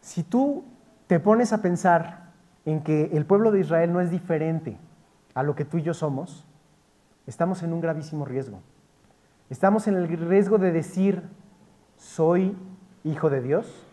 [0.00, 0.64] Si tú
[1.06, 2.32] te pones a pensar
[2.66, 4.76] en que el pueblo de Israel no es diferente
[5.34, 6.46] a lo que tú y yo somos,
[7.26, 8.60] estamos en un gravísimo riesgo.
[9.48, 11.22] Estamos en el riesgo de decir,
[11.96, 12.56] soy
[13.02, 13.86] hijo de Dios,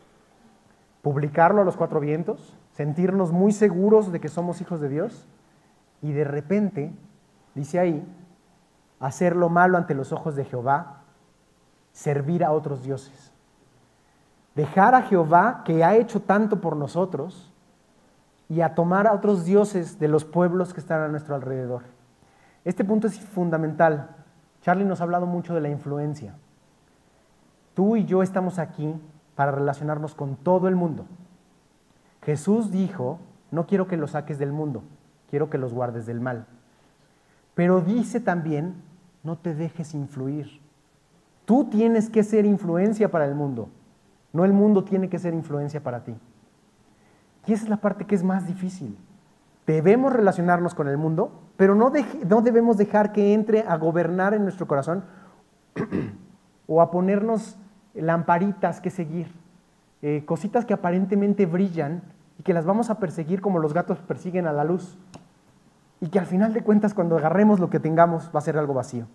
[1.01, 5.27] publicarlo a los cuatro vientos, sentirnos muy seguros de que somos hijos de Dios
[6.01, 6.91] y de repente,
[7.55, 8.05] dice ahí,
[8.99, 11.01] hacer lo malo ante los ojos de Jehová,
[11.91, 13.31] servir a otros dioses.
[14.55, 17.51] Dejar a Jehová, que ha hecho tanto por nosotros,
[18.49, 21.83] y a tomar a otros dioses de los pueblos que están a nuestro alrededor.
[22.65, 24.09] Este punto es fundamental.
[24.61, 26.35] Charlie nos ha hablado mucho de la influencia.
[27.73, 28.93] Tú y yo estamos aquí
[29.35, 31.05] para relacionarnos con todo el mundo.
[32.23, 34.83] Jesús dijo, no quiero que los saques del mundo,
[35.31, 36.45] quiero que los guardes del mal.
[37.55, 38.75] Pero dice también,
[39.23, 40.61] no te dejes influir.
[41.45, 43.69] Tú tienes que ser influencia para el mundo,
[44.33, 46.13] no el mundo tiene que ser influencia para ti.
[47.47, 48.97] Y esa es la parte que es más difícil.
[49.65, 51.91] Debemos relacionarnos con el mundo, pero no,
[52.27, 55.03] no debemos dejar que entre a gobernar en nuestro corazón
[56.67, 57.57] o a ponernos
[57.93, 59.31] lamparitas que seguir,
[60.01, 62.01] eh, cositas que aparentemente brillan
[62.39, 64.97] y que las vamos a perseguir como los gatos persiguen a la luz.
[66.01, 68.73] Y que al final de cuentas cuando agarremos lo que tengamos va a ser algo
[68.73, 69.07] vacío.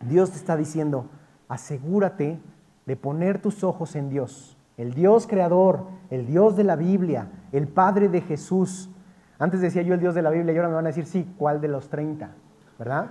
[0.00, 1.06] Dios te está diciendo,
[1.48, 2.38] asegúrate
[2.86, 7.68] de poner tus ojos en Dios, el Dios creador, el Dios de la Biblia, el
[7.68, 8.90] Padre de Jesús.
[9.38, 11.34] Antes decía yo el Dios de la Biblia y ahora me van a decir, sí,
[11.38, 12.30] ¿cuál de los 30?
[12.78, 13.06] ¿Verdad?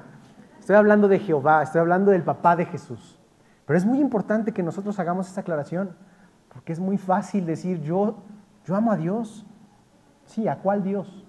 [0.60, 3.17] Estoy hablando de Jehová, estoy hablando del papá de Jesús.
[3.65, 5.95] Pero es muy importante que nosotros hagamos esa aclaración,
[6.54, 8.17] porque es muy fácil decir, yo,
[8.65, 9.45] yo amo a Dios.
[10.26, 11.26] Sí, ¿a cuál Dios?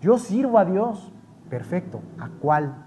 [0.00, 1.12] Yo sirvo a Dios.
[1.50, 2.84] Perfecto, ¿a cuál?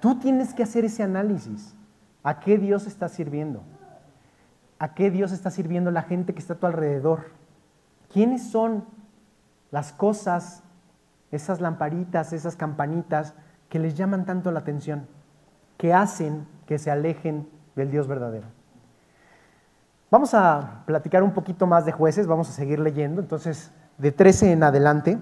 [0.00, 1.76] Tú tienes que hacer ese análisis.
[2.22, 3.62] ¿A qué Dios está sirviendo?
[4.78, 7.26] ¿A qué Dios está sirviendo la gente que está a tu alrededor?
[8.12, 8.84] ¿Quiénes son
[9.70, 10.62] las cosas,
[11.30, 13.34] esas lamparitas, esas campanitas
[13.68, 15.06] que les llaman tanto la atención,
[15.76, 18.48] que hacen que se alejen del Dios verdadero?
[20.10, 23.20] Vamos a platicar un poquito más de jueces, vamos a seguir leyendo.
[23.20, 25.18] Entonces, de 13 en adelante,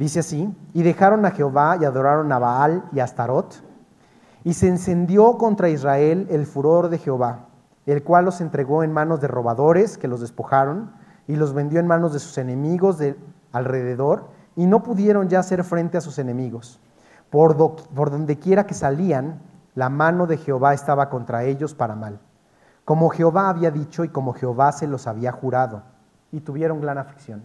[0.00, 3.62] dice así, y dejaron a Jehová y adoraron a Baal y a Astarot,
[4.44, 7.48] y se encendió contra Israel el furor de Jehová,
[7.84, 10.90] el cual los entregó en manos de robadores que los despojaron,
[11.28, 13.14] y los vendió en manos de sus enemigos de
[13.52, 16.80] alrededor, y no pudieron ya hacer frente a sus enemigos.
[17.28, 19.42] Por, por donde quiera que salían,
[19.74, 22.20] la mano de Jehová estaba contra ellos para mal,
[22.86, 25.82] como Jehová había dicho y como Jehová se los había jurado,
[26.32, 27.42] y tuvieron gran aflicción.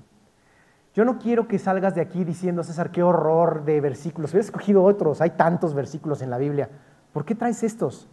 [0.95, 4.31] Yo no quiero que salgas de aquí diciendo, César, qué horror de versículos.
[4.31, 6.69] Hubieras escogido otros, hay tantos versículos en la Biblia.
[7.11, 8.07] ¿Por qué traes estos?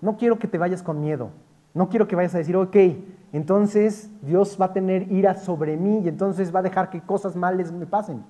[0.00, 1.30] No quiero que te vayas con miedo.
[1.74, 2.76] No quiero que vayas a decir, ok,
[3.32, 7.34] entonces Dios va a tener ira sobre mí y entonces va a dejar que cosas
[7.34, 8.22] males me pasen.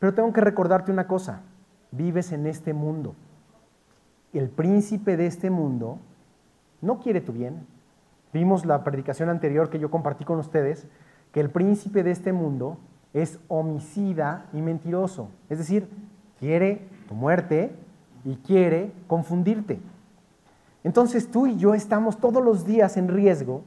[0.00, 1.42] Pero tengo que recordarte una cosa,
[1.92, 3.14] vives en este mundo.
[4.32, 5.98] El príncipe de este mundo
[6.80, 7.64] no quiere tu bien.
[8.32, 10.88] Vimos la predicación anterior que yo compartí con ustedes,
[11.30, 12.78] que el príncipe de este mundo
[13.14, 15.28] es homicida y mentiroso.
[15.48, 15.88] Es decir,
[16.38, 17.74] quiere tu muerte
[18.24, 19.80] y quiere confundirte.
[20.82, 23.62] Entonces tú y yo estamos todos los días en riesgo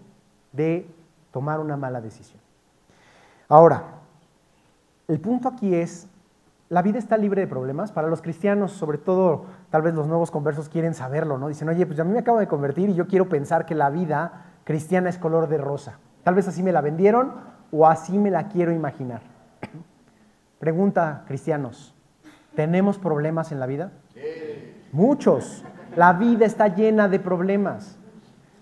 [0.52, 0.86] de
[1.32, 2.40] tomar una mala decisión.
[3.48, 3.84] Ahora,
[5.08, 6.08] el punto aquí es,
[6.70, 7.94] la vida está libre de problemas.
[7.94, 11.48] Para los cristianos, sobre todo, tal vez los nuevos conversos quieren saberlo, ¿no?
[11.48, 13.90] Dicen, oye, pues a mí me acabo de convertir y yo quiero pensar que la
[13.90, 15.98] vida cristiana es color de rosa.
[16.24, 17.32] Tal vez así me la vendieron
[17.72, 19.37] o así me la quiero imaginar.
[20.60, 21.94] Pregunta, cristianos,
[22.56, 23.92] ¿tenemos problemas en la vida?
[24.92, 25.64] Muchos.
[25.96, 27.98] La vida está llena de problemas.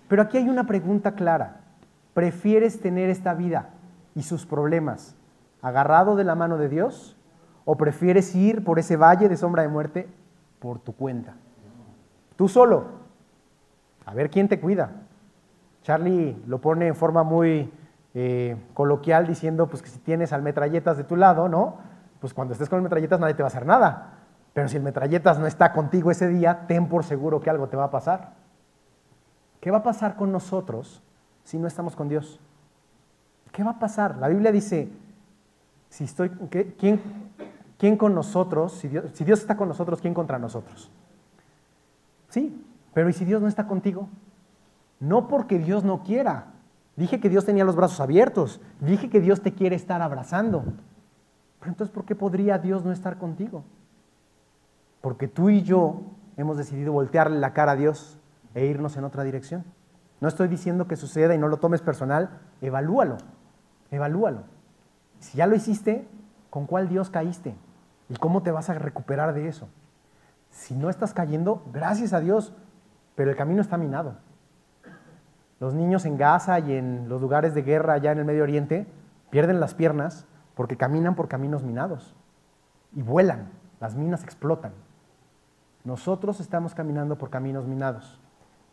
[0.08, 1.60] Pero aquí hay una pregunta clara.
[2.14, 3.70] ¿Prefieres tener esta vida
[4.14, 5.16] y sus problemas
[5.62, 7.16] agarrado de la mano de Dios?
[7.64, 10.08] ¿O prefieres ir por ese valle de sombra de muerte
[10.60, 11.34] por tu cuenta?
[12.36, 12.84] Tú solo.
[14.04, 14.92] A ver quién te cuida.
[15.82, 17.70] Charlie lo pone en forma muy
[18.18, 21.76] eh, coloquial diciendo pues que si tienes al metralletas de tu lado, ¿no?
[22.18, 24.14] Pues cuando estés con el metralletas nadie te va a hacer nada.
[24.54, 27.76] Pero si el metralletas no está contigo ese día, ten por seguro que algo te
[27.76, 28.32] va a pasar.
[29.60, 31.02] ¿Qué va a pasar con nosotros
[31.44, 32.40] si no estamos con Dios?
[33.52, 34.16] ¿Qué va a pasar?
[34.16, 34.90] La Biblia dice,
[35.90, 36.30] si estoy,
[36.78, 37.02] ¿quién,
[37.76, 38.72] ¿quién con nosotros?
[38.78, 40.90] Si Dios, si Dios está con nosotros, ¿quién contra nosotros?
[42.30, 44.08] Sí, pero ¿y si Dios no está contigo?
[45.00, 46.46] No porque Dios no quiera,
[46.96, 48.60] Dije que Dios tenía los brazos abiertos.
[48.80, 50.64] Dije que Dios te quiere estar abrazando.
[51.60, 53.64] Pero entonces, ¿por qué podría Dios no estar contigo?
[55.02, 56.00] Porque tú y yo
[56.36, 58.18] hemos decidido voltearle la cara a Dios
[58.54, 59.64] e irnos en otra dirección.
[60.20, 63.18] No estoy diciendo que suceda y no lo tomes personal, evalúalo,
[63.90, 64.44] evalúalo.
[65.20, 66.08] Si ya lo hiciste,
[66.48, 67.54] ¿con cuál Dios caíste?
[68.08, 69.68] ¿Y cómo te vas a recuperar de eso?
[70.50, 72.54] Si no estás cayendo, gracias a Dios,
[73.14, 74.16] pero el camino está minado.
[75.58, 78.86] Los niños en Gaza y en los lugares de guerra allá en el Medio Oriente
[79.30, 82.14] pierden las piernas porque caminan por caminos minados
[82.94, 84.72] y vuelan, las minas explotan.
[85.84, 88.20] Nosotros estamos caminando por caminos minados.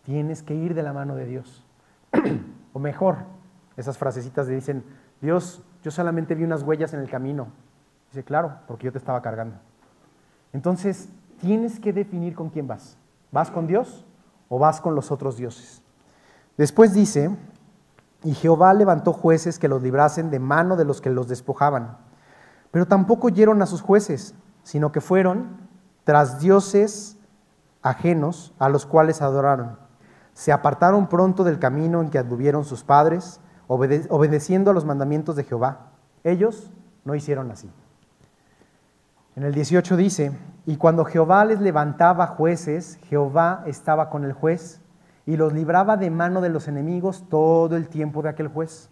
[0.04, 1.66] Tienes que ir de la mano de Dios.
[2.74, 3.18] o mejor,
[3.78, 4.84] esas frasecitas le dicen,
[5.22, 7.48] Dios, yo solamente vi unas huellas en el camino.
[8.12, 9.58] Dice, claro, porque yo te estaba cargando.
[10.54, 12.98] Entonces, tienes que definir con quién vas.
[13.32, 14.06] ¿Vas con Dios
[14.50, 15.83] o vas con los otros dioses?
[16.58, 17.36] Después dice,
[18.24, 21.98] y Jehová levantó jueces que los librasen de mano de los que los despojaban.
[22.72, 25.58] Pero tampoco oyeron a sus jueces, sino que fueron
[26.04, 27.18] tras dioses
[27.82, 29.78] ajenos a los cuales adoraron.
[30.34, 35.44] Se apartaron pronto del camino en que anduvieron sus padres, obedeciendo a los mandamientos de
[35.44, 35.92] Jehová.
[36.24, 36.72] Ellos
[37.04, 37.70] no hicieron así.
[39.36, 40.32] En el 18 dice,
[40.66, 44.83] y cuando Jehová les levantaba jueces, Jehová estaba con el juez
[45.26, 48.90] y los libraba de mano de los enemigos todo el tiempo de aquel juez.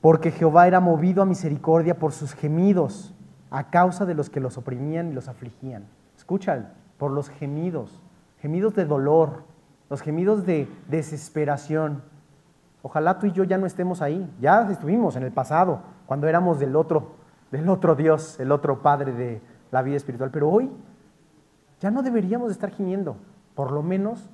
[0.00, 3.14] Porque Jehová era movido a misericordia por sus gemidos
[3.50, 5.86] a causa de los que los oprimían y los afligían.
[6.16, 8.00] Escucha, por los gemidos,
[8.40, 9.44] gemidos de dolor,
[9.88, 12.02] los gemidos de desesperación.
[12.82, 14.30] Ojalá tú y yo ya no estemos ahí.
[14.40, 17.12] Ya estuvimos en el pasado, cuando éramos del otro,
[17.50, 20.30] del otro Dios, el otro Padre de la vida espiritual.
[20.30, 20.70] Pero hoy
[21.80, 23.16] ya no deberíamos estar gimiendo,
[23.54, 24.28] por lo menos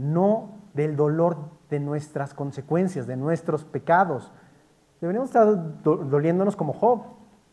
[0.00, 1.36] no del dolor
[1.68, 4.32] de nuestras consecuencias, de nuestros pecados.
[5.00, 7.02] Deberíamos estar doliéndonos como Job.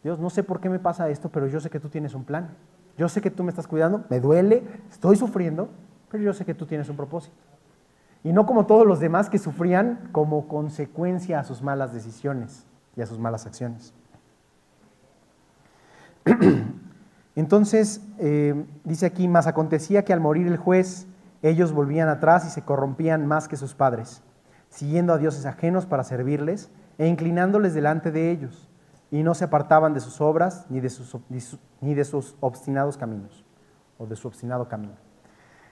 [0.04, 2.24] Dios, no sé por qué me pasa esto, pero yo sé que tú tienes un
[2.24, 2.50] plan.
[2.98, 5.70] Yo sé que tú me estás cuidando, me duele, estoy sufriendo,
[6.10, 7.36] pero yo sé que tú tienes un propósito.
[8.24, 13.02] Y no como todos los demás que sufrían como consecuencia a sus malas decisiones y
[13.02, 13.94] a sus malas acciones.
[17.36, 21.08] Entonces, eh, dice aquí, más acontecía que al morir el juez,
[21.42, 24.24] ellos volvían atrás y se corrompían más que sus padres,
[24.70, 28.70] siguiendo a dioses ajenos para servirles e inclinándoles delante de ellos,
[29.12, 31.16] y no se apartaban de sus obras ni de sus,
[31.82, 33.46] ni de sus obstinados caminos,
[33.98, 34.96] o de su obstinado camino.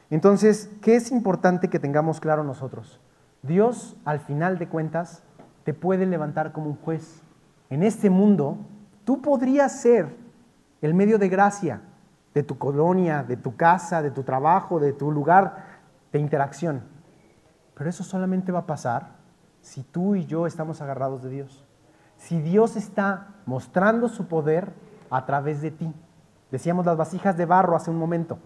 [0.10, 3.02] Entonces, ¿qué es importante que tengamos claro nosotros?
[3.42, 5.24] Dios, al final de cuentas,
[5.64, 7.24] te puede levantar como un juez.
[7.70, 8.58] En este mundo,
[9.04, 10.16] tú podrías ser
[10.82, 11.82] el medio de gracia
[12.36, 15.80] de tu colonia, de tu casa, de tu trabajo, de tu lugar
[16.12, 16.84] de interacción.
[17.74, 19.16] Pero eso solamente va a pasar
[19.62, 21.66] si tú y yo estamos agarrados de Dios.
[22.18, 24.72] Si Dios está mostrando su poder
[25.10, 25.92] a través de ti.
[26.52, 28.38] Decíamos las vasijas de barro hace un momento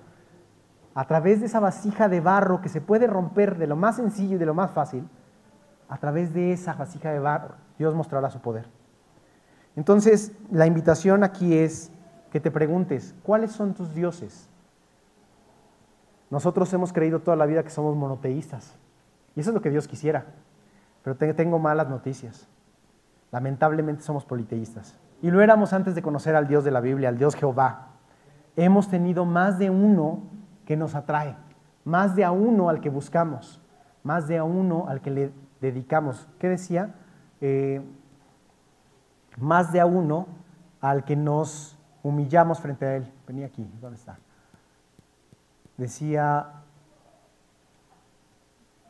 [0.99, 4.35] a través de esa vasija de barro que se puede romper de lo más sencillo
[4.35, 5.07] y de lo más fácil,
[5.87, 8.67] a través de esa vasija de barro, Dios mostrará su poder.
[9.77, 11.91] Entonces, la invitación aquí es
[12.31, 14.49] que te preguntes, ¿cuáles son tus dioses?
[16.29, 18.75] Nosotros hemos creído toda la vida que somos monoteístas,
[19.35, 20.25] y eso es lo que Dios quisiera,
[21.03, 22.47] pero tengo malas noticias.
[23.31, 24.95] Lamentablemente somos politeístas.
[25.21, 27.87] Y lo éramos antes de conocer al Dios de la Biblia, al Dios Jehová.
[28.55, 30.23] Hemos tenido más de uno
[30.65, 31.35] que nos atrae,
[31.83, 33.61] más de a uno al que buscamos,
[34.03, 36.27] más de a uno al que le dedicamos.
[36.39, 36.95] ¿Qué decía?
[37.41, 37.81] Eh,
[39.37, 40.27] más de a uno
[40.81, 43.11] al que nos humillamos frente a él.
[43.27, 44.17] Venía aquí, ¿dónde está?
[45.77, 46.47] Decía,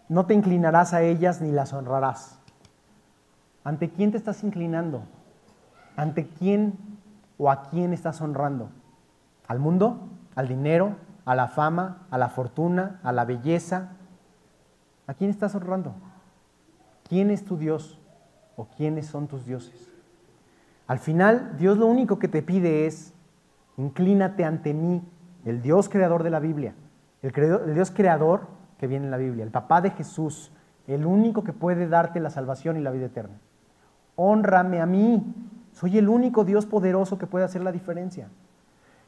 [0.07, 2.39] no te inclinarás a ellas ni las honrarás.
[3.63, 5.03] ¿Ante quién te estás inclinando?
[5.95, 6.77] ¿Ante quién
[7.37, 8.69] o a quién estás honrando?
[9.47, 10.07] ¿Al mundo?
[10.35, 10.95] ¿Al dinero?
[11.29, 13.89] a la fama, a la fortuna, a la belleza.
[15.05, 15.93] ¿A quién estás honrando?
[17.07, 17.99] ¿Quién es tu Dios
[18.55, 19.88] o quiénes son tus dioses?
[20.89, 23.13] Al final, Dios lo único que te pide es,
[23.77, 25.03] inclínate ante mí,
[25.45, 26.73] el Dios creador de la Biblia,
[27.21, 27.31] el,
[27.75, 28.47] Dios creador
[28.79, 30.51] que viene en la Biblia, el papá de Jesús,
[30.87, 33.35] el único que puede darte la salvación y la vida eterna.
[34.15, 35.31] Honrame a mí,
[35.73, 38.27] soy el único Dios poderoso que puede hacer la diferencia.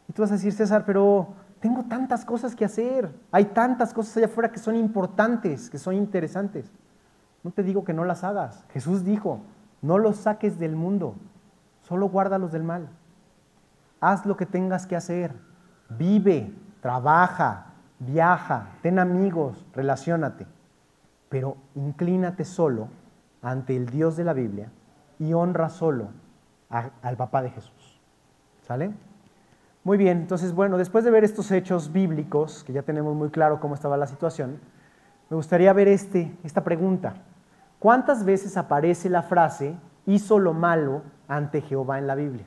[0.08, 1.30] Y tú vas a decir, César, pero
[1.62, 3.12] tengo tantas cosas que hacer.
[3.32, 6.72] Hay tantas cosas allá afuera que son importantes, que son interesantes.
[7.42, 8.68] No te digo que no las hagas.
[8.70, 9.40] Jesús dijo,
[9.82, 11.16] no los saques del mundo,
[11.92, 12.88] solo guárdalos del mal.
[14.00, 15.34] Haz lo que tengas que hacer.
[15.90, 17.66] Vive, trabaja,
[18.00, 20.48] viaja, ten amigos, relaciónate.
[21.28, 22.88] Pero inclínate solo
[23.42, 24.72] ante el Dios de la Biblia
[25.20, 26.12] y honra solo
[26.70, 28.00] al papá de Jesús.
[28.62, 28.92] ¿Sale?
[29.84, 33.60] Muy bien, entonces, bueno, después de ver estos hechos bíblicos, que ya tenemos muy claro
[33.60, 34.62] cómo estaba la situación,
[35.30, 37.16] me gustaría ver este, esta pregunta.
[37.80, 42.46] ¿Cuántas veces aparece la frase, hizo lo malo ante Jehová en la Biblia?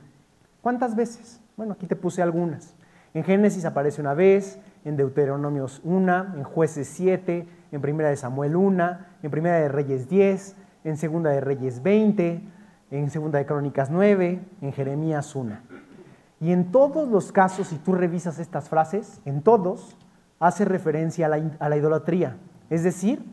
[0.61, 1.41] ¿Cuántas veces?
[1.57, 2.75] Bueno, aquí te puse algunas.
[3.13, 8.55] En Génesis aparece una vez, en Deuteronomios una, en Jueces siete, en Primera de Samuel
[8.55, 12.41] 1, en Primera de Reyes 10, en Segunda de Reyes 20,
[12.91, 15.57] en Segunda de Crónicas 9, en Jeremías 1.
[16.41, 19.97] Y en todos los casos, si tú revisas estas frases, en todos
[20.39, 22.37] hace referencia a la, a la idolatría,
[22.69, 23.23] es decir,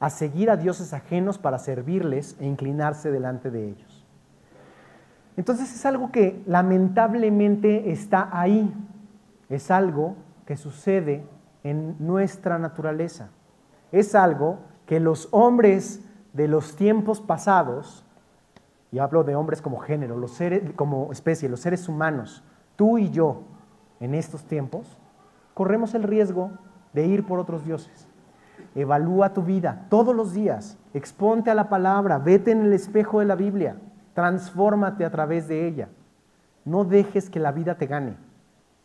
[0.00, 4.06] a seguir a dioses ajenos para servirles e inclinarse delante de ellos.
[5.36, 8.72] Entonces es algo que lamentablemente está ahí,
[9.48, 11.24] es algo que sucede
[11.62, 13.30] en nuestra naturaleza,
[13.92, 16.00] es algo que los hombres
[16.32, 18.04] de los tiempos pasados,
[18.90, 22.42] y hablo de hombres como género, los seres, como especie, los seres humanos,
[22.76, 23.42] tú y yo,
[24.00, 24.98] en estos tiempos,
[25.54, 26.52] corremos el riesgo
[26.92, 28.08] de ir por otros dioses.
[28.74, 33.26] Evalúa tu vida todos los días, exponte a la palabra, vete en el espejo de
[33.26, 33.76] la Biblia,
[34.14, 35.88] transfórmate a través de ella.
[36.64, 38.16] No dejes que la vida te gane.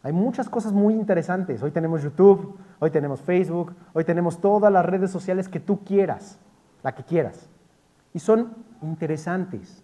[0.04, 1.64] Hay muchas cosas muy interesantes.
[1.64, 6.40] Hoy tenemos YouTube, hoy tenemos Facebook, hoy tenemos todas las redes sociales que tú quieras,
[6.84, 7.50] la que quieras.
[8.14, 9.84] Y son interesantes.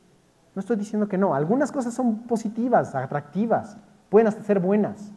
[0.55, 1.33] No estoy diciendo que no.
[1.33, 3.77] Algunas cosas son positivas, atractivas,
[4.09, 5.13] pueden hasta ser buenas.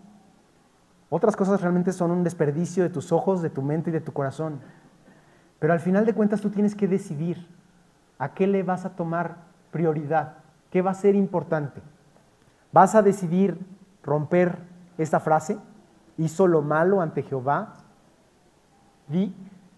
[1.15, 4.15] Otras cosas realmente son un desperdicio de tus ojos, de tu mente y de tu
[4.15, 4.61] corazón.
[5.59, 7.47] Pero al final de cuentas tú tienes que decidir
[8.17, 9.37] a qué le vas a tomar
[9.73, 10.39] prioridad,
[10.71, 11.83] qué va a ser importante.
[12.73, 13.59] ¿Vas a decidir
[14.03, 14.57] romper
[14.97, 15.59] esta frase?
[16.17, 17.75] ¿Hizo lo malo ante Jehová?
[19.11, 19.35] ¿Y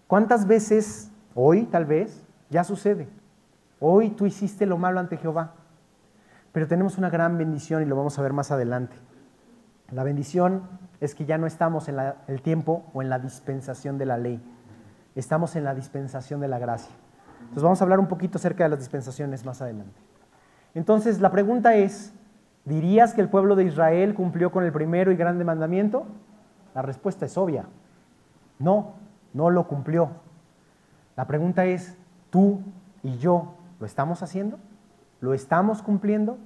[0.07, 3.09] cuántas veces, hoy tal vez, ya sucede?
[3.81, 5.51] Hoy tú hiciste lo malo ante Jehová.
[6.53, 8.95] Pero tenemos una gran bendición y lo vamos a ver más adelante.
[9.91, 14.05] La bendición es que ya no estamos en el tiempo o en la dispensación de
[14.05, 14.41] la ley
[15.15, 16.93] estamos en la dispensación de la gracia.
[17.39, 19.99] Entonces vamos a hablar un poquito acerca de las dispensaciones más adelante.
[20.73, 22.13] Entonces la pregunta es,
[22.65, 26.05] ¿dirías que el pueblo de Israel cumplió con el primero y grande mandamiento?
[26.73, 27.65] La respuesta es obvia.
[28.59, 28.93] No,
[29.33, 30.09] no lo cumplió.
[31.15, 31.95] La pregunta es,
[32.29, 32.59] ¿tú
[33.03, 34.59] y yo lo estamos haciendo?
[35.21, 36.37] ¿Lo estamos cumpliendo?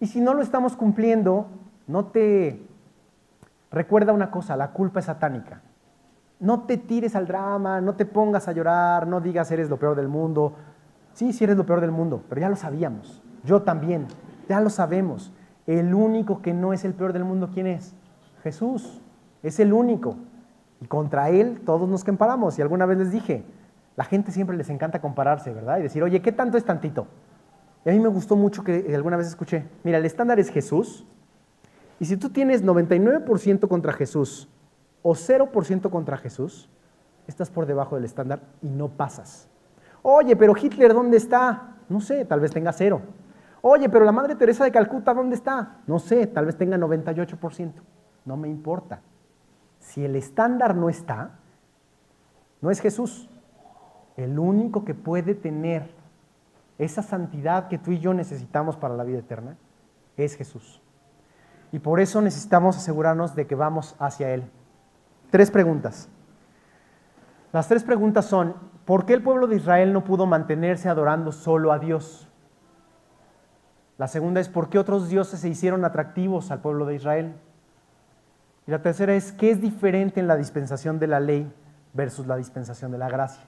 [0.00, 1.46] Y si no lo estamos cumpliendo,
[1.86, 2.66] no te
[3.74, 5.62] recuerda una cosa, la culpa es satánica.
[6.40, 9.96] No te tires al drama, no te pongas a llorar, no digas eres lo peor
[9.96, 10.54] del mundo.
[11.12, 13.22] Sí, sí eres lo peor del mundo, pero ya lo sabíamos.
[13.44, 14.06] Yo también,
[14.48, 15.32] ya lo sabemos.
[15.66, 17.94] El único que no es el peor del mundo, ¿quién es?
[18.42, 19.00] Jesús.
[19.42, 20.16] Es el único.
[20.80, 22.58] Y contra Él todos nos comparamos.
[22.58, 23.44] Y alguna vez les dije,
[23.96, 25.78] la gente siempre les encanta compararse, ¿verdad?
[25.78, 27.06] Y decir, oye, ¿qué tanto es tantito?
[27.84, 31.06] Y a mí me gustó mucho que alguna vez escuché, mira, el estándar es Jesús.
[32.04, 34.46] Y si tú tienes 99% contra Jesús
[35.00, 36.68] o 0% contra Jesús,
[37.26, 39.48] estás por debajo del estándar y no pasas.
[40.02, 41.78] Oye, pero Hitler, ¿dónde está?
[41.88, 43.00] No sé, tal vez tenga cero.
[43.62, 45.78] Oye, pero la Madre Teresa de Calcuta, ¿dónde está?
[45.86, 47.72] No sé, tal vez tenga 98%.
[48.26, 49.00] No me importa.
[49.78, 51.38] Si el estándar no está,
[52.60, 53.30] no es Jesús.
[54.18, 55.88] El único que puede tener
[56.76, 59.56] esa santidad que tú y yo necesitamos para la vida eterna
[60.18, 60.83] es Jesús.
[61.74, 64.48] Y por eso necesitamos asegurarnos de que vamos hacia Él.
[65.32, 66.08] Tres preguntas.
[67.52, 71.72] Las tres preguntas son, ¿por qué el pueblo de Israel no pudo mantenerse adorando solo
[71.72, 72.28] a Dios?
[73.98, 77.34] La segunda es, ¿por qué otros dioses se hicieron atractivos al pueblo de Israel?
[78.68, 81.52] Y la tercera es, ¿qué es diferente en la dispensación de la ley
[81.92, 83.42] versus la dispensación de la gracia?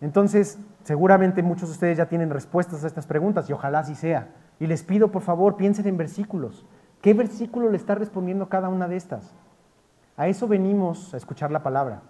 [0.00, 4.28] Entonces, seguramente muchos de ustedes ya tienen respuestas a estas preguntas y ojalá así sea.
[4.60, 6.64] Y les pido, por favor, piensen en versículos.
[7.02, 9.34] ¿Qué versículo le está respondiendo cada una de estas?
[10.16, 12.02] A eso venimos a escuchar la palabra,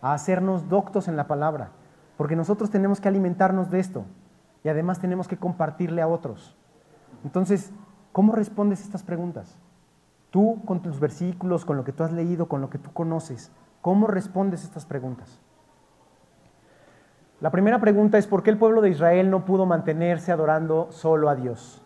[0.00, 1.68] a hacernos doctos en la palabra,
[2.16, 4.06] porque nosotros tenemos que alimentarnos de esto
[4.64, 6.56] y además tenemos que compartirle a otros.
[7.24, 7.72] Entonces,
[8.12, 9.58] ¿cómo respondes estas preguntas?
[10.30, 13.52] Tú con tus versículos, con lo que tú has leído, con lo que tú conoces,
[13.82, 15.40] ¿cómo respondes estas preguntas?
[17.42, 21.28] La primera pregunta es ¿por qué el pueblo de Israel no pudo mantenerse adorando solo
[21.28, 21.82] a Dios?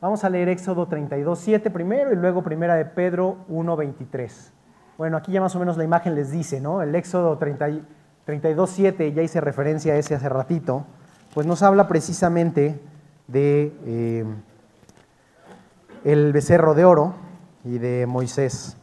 [0.00, 4.52] Vamos a leer Éxodo 32, 7 primero y luego primera de Pedro 1, 23.
[4.98, 6.82] Bueno, aquí ya más o menos la imagen les dice, ¿no?
[6.82, 10.84] El Éxodo 32.7, ya hice referencia a ese hace ratito,
[11.32, 12.78] pues nos habla precisamente
[13.26, 14.24] de eh,
[16.04, 17.14] el becerro de oro
[17.64, 18.76] y de Moisés.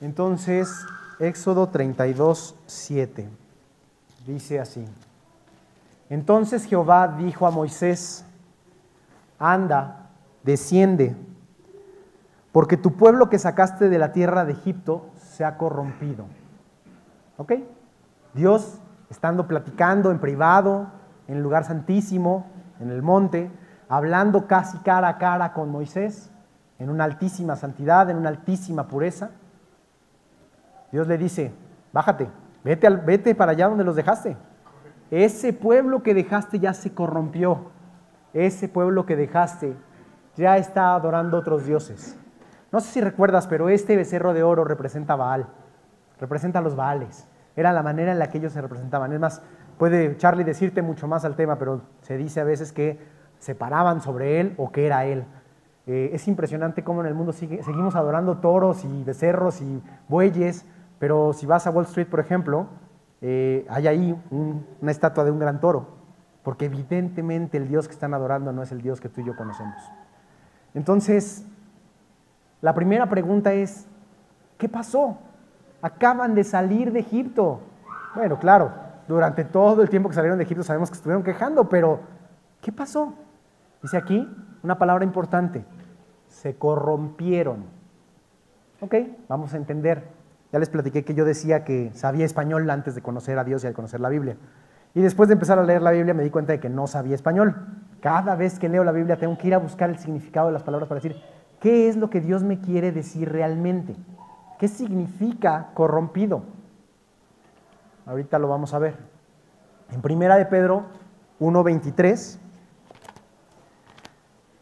[0.00, 0.84] Entonces,
[1.18, 3.28] Éxodo 32.7
[4.26, 4.84] dice así.
[6.10, 8.24] Entonces Jehová dijo a Moisés,
[9.38, 10.03] anda,
[10.44, 11.16] desciende,
[12.52, 16.26] porque tu pueblo que sacaste de la tierra de Egipto se ha corrompido.
[17.36, 17.54] ¿Ok?
[18.34, 18.78] Dios,
[19.10, 20.88] estando platicando en privado,
[21.26, 22.46] en el lugar santísimo,
[22.80, 23.50] en el monte,
[23.88, 26.30] hablando casi cara a cara con Moisés,
[26.78, 29.30] en una altísima santidad, en una altísima pureza,
[30.92, 31.52] Dios le dice,
[31.92, 32.28] bájate,
[32.64, 34.36] Vete, al, vete para allá donde los dejaste.
[35.10, 37.70] Ese pueblo que dejaste ya se corrompió.
[38.32, 39.76] Ese pueblo que dejaste
[40.36, 42.18] ya está adorando otros dioses.
[42.72, 45.46] No sé si recuerdas, pero este becerro de oro representa a Baal,
[46.18, 47.28] representa a los Baales.
[47.56, 49.12] Era la manera en la que ellos se representaban.
[49.12, 49.42] Es más,
[49.78, 52.98] puede Charlie decirte mucho más al tema, pero se dice a veces que
[53.38, 55.24] se paraban sobre él o que era él.
[55.86, 60.66] Eh, es impresionante cómo en el mundo seguimos adorando toros y becerros y bueyes,
[60.98, 62.66] pero si vas a Wall Street, por ejemplo,
[63.20, 65.86] eh, hay ahí una estatua de un gran toro,
[66.42, 69.36] porque evidentemente el Dios que están adorando no es el Dios que tú y yo
[69.36, 69.76] conocemos.
[70.74, 71.44] Entonces,
[72.60, 73.86] la primera pregunta es,
[74.58, 75.18] ¿qué pasó?
[75.80, 77.60] Acaban de salir de Egipto.
[78.14, 78.72] Bueno, claro,
[79.06, 82.00] durante todo el tiempo que salieron de Egipto sabemos que estuvieron quejando, pero
[82.60, 83.14] ¿qué pasó?
[83.82, 84.28] Dice aquí
[84.62, 85.64] una palabra importante,
[86.28, 87.64] se corrompieron.
[88.80, 88.94] Ok,
[89.28, 90.08] vamos a entender.
[90.52, 93.66] Ya les platiqué que yo decía que sabía español antes de conocer a Dios y
[93.66, 94.36] de conocer la Biblia.
[94.94, 97.14] Y después de empezar a leer la Biblia me di cuenta de que no sabía
[97.14, 97.56] español.
[98.04, 100.62] Cada vez que leo la Biblia tengo que ir a buscar el significado de las
[100.62, 101.16] palabras para decir,
[101.64, 103.96] ¿Qué es lo que Dios me quiere decir realmente?
[104.58, 106.42] ¿Qué significa corrompido?
[108.04, 108.98] Ahorita lo vamos a ver.
[109.90, 110.84] En Primera de Pedro
[111.40, 112.36] 1.23,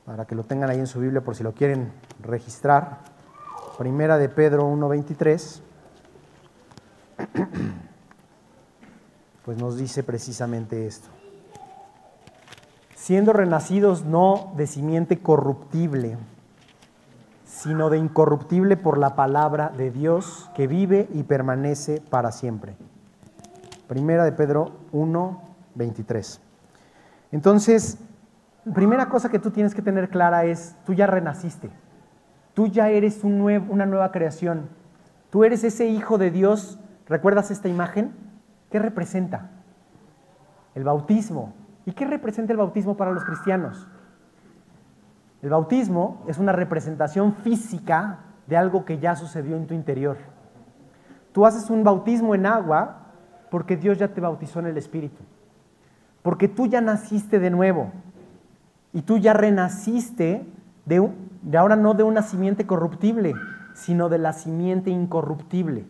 [0.07, 3.01] para que lo tengan ahí en su Biblia por si lo quieren registrar.
[3.77, 5.61] Primera de Pedro 1.23,
[9.45, 11.09] pues nos dice precisamente esto.
[13.03, 16.19] Siendo renacidos no de simiente corruptible,
[17.45, 22.77] sino de incorruptible por la palabra de Dios que vive y permanece para siempre.
[23.89, 25.43] Primera de Pedro 1,
[25.75, 26.41] 23.
[27.33, 27.99] Entonces,
[28.73, 31.71] primera cosa que tú tienes que tener clara es, tú ya renaciste,
[32.55, 34.69] tú ya eres una nueva creación,
[35.31, 36.79] tú eres ese hijo de Dios,
[37.09, 38.13] ¿recuerdas esta imagen?
[38.71, 39.51] ¿Qué representa?
[40.77, 41.53] El bautismo.
[41.85, 43.87] ¿Y qué representa el bautismo para los cristianos?
[45.43, 50.17] El bautismo es una representación física de algo que ya sucedió en tu interior.
[51.33, 52.99] Tú haces un bautismo en agua
[53.51, 55.23] porque Dios ya te bautizó en el Espíritu.
[56.23, 57.91] Porque tú ya naciste de nuevo.
[58.93, 60.47] Y tú ya renaciste
[60.85, 61.11] de,
[61.43, 63.35] de ahora no de una simiente corruptible,
[63.75, 65.87] sino de la simiente incorruptible.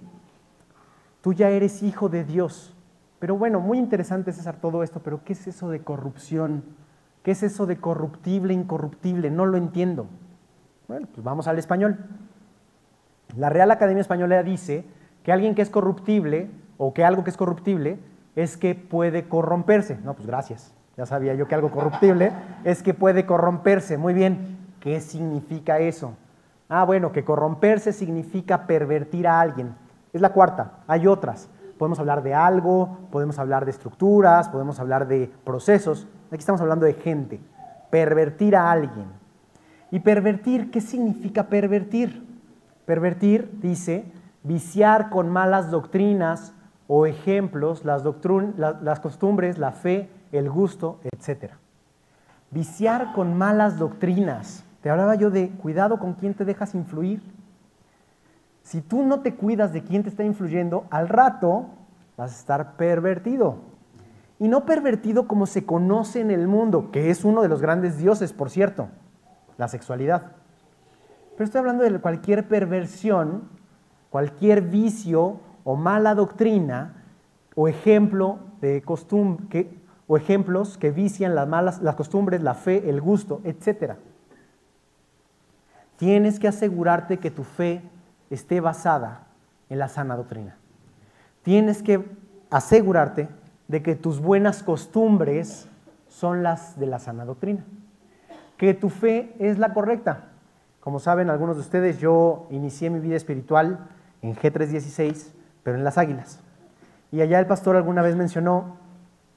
[1.21, 2.72] Tú ya eres hijo de Dios.
[3.23, 6.65] Pero bueno, muy interesante César todo esto, pero ¿qué es eso de corrupción?
[7.23, 9.31] ¿Qué es eso de corruptible, incorruptible?
[9.31, 10.09] No lo entiendo.
[10.89, 11.99] Bueno, pues vamos al español.
[13.37, 14.85] La Real Academia Española dice
[15.23, 18.01] que alguien que es corruptible o que algo que es corruptible
[18.35, 20.01] es que puede corromperse.
[20.03, 20.75] No, pues gracias.
[20.97, 22.33] Ya sabía yo que algo corruptible
[22.65, 23.99] es que puede corromperse.
[23.99, 24.59] Muy bien.
[24.81, 26.17] ¿Qué significa eso?
[26.69, 29.77] Ah, bueno, que corromperse significa pervertir a alguien.
[30.13, 30.81] Es la cuarta.
[30.89, 31.49] Hay otras.
[31.83, 36.07] Podemos hablar de algo, podemos hablar de estructuras, podemos hablar de procesos.
[36.29, 37.41] Aquí estamos hablando de gente.
[37.91, 39.07] Pervertir a alguien.
[39.91, 42.25] ¿Y pervertir qué significa pervertir?
[42.87, 44.05] Pervertir, dice,
[44.45, 46.55] viciar con malas doctrinas
[46.87, 48.05] o ejemplos las,
[48.81, 51.55] las costumbres, la fe, el gusto, etc.
[52.53, 54.65] Viciar con malas doctrinas.
[54.83, 57.21] Te hablaba yo de cuidado con quién te dejas influir.
[58.73, 61.67] Si tú no te cuidas de quién te está influyendo, al rato
[62.17, 63.57] vas a estar pervertido
[64.39, 67.99] y no pervertido como se conoce en el mundo, que es uno de los grandes
[67.99, 68.89] dioses, por cierto,
[69.59, 70.33] la sexualidad.
[71.33, 73.43] Pero estoy hablando de cualquier perversión,
[74.09, 77.05] cualquier vicio o mala doctrina
[77.55, 79.69] o ejemplo de costumbre,
[80.07, 83.97] o ejemplos que vician las malas las costumbres, la fe, el gusto, etc.
[85.99, 87.92] Tienes que asegurarte que tu fe
[88.33, 89.27] esté basada
[89.69, 90.57] en la sana doctrina.
[91.43, 92.05] Tienes que
[92.51, 93.29] asegurarte
[93.69, 95.69] de que tus buenas costumbres
[96.09, 97.65] son las de la sana doctrina,
[98.57, 100.29] que tu fe es la correcta.
[100.81, 103.89] Como saben algunos de ustedes, yo inicié mi vida espiritual
[104.21, 105.29] en G316,
[105.63, 106.41] pero en las águilas.
[107.11, 108.77] Y allá el pastor alguna vez mencionó,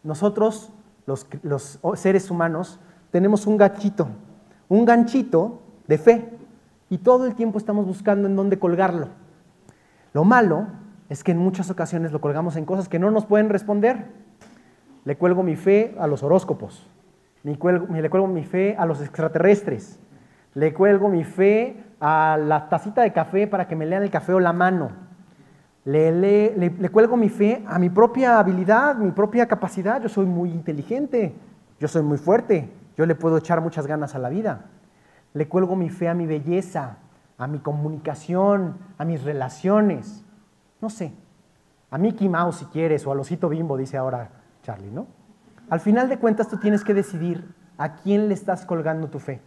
[0.03, 0.71] nosotros,
[1.05, 2.79] los, los seres humanos,
[3.11, 4.07] tenemos un gachito,
[4.69, 6.37] un ganchito de fe,
[6.89, 9.09] y todo el tiempo estamos buscando en dónde colgarlo.
[10.13, 10.67] Lo malo
[11.09, 14.05] es que en muchas ocasiones lo colgamos en cosas que no nos pueden responder.
[15.03, 16.89] Le cuelgo mi fe a los horóscopos.
[17.43, 19.99] le cuelgo mi fe a los extraterrestres.
[20.55, 24.33] Le cuelgo mi fe a la tacita de café para que me lean el café
[24.33, 24.89] o la mano.
[25.85, 26.11] Le,
[26.55, 30.01] le, cuelgo mi fe a mi propia habilidad, mi propia capacidad.
[30.01, 31.35] Yo soy muy inteligente,
[31.79, 34.65] yo soy muy fuerte, yo le puedo echar muchas ganas a la vida.
[35.35, 36.97] Le cuelgo mi fe a mi belleza,
[37.37, 40.23] a mi comunicación, a mis relaciones.
[40.81, 41.13] No sé,
[41.91, 44.29] a Mickey Mouse si quieres, o al osito bimbo, dice ahora
[44.63, 45.07] Charlie, ¿no?
[45.69, 49.41] Al final de cuentas tú tienes que decidir a quién le estás colgando tu fe.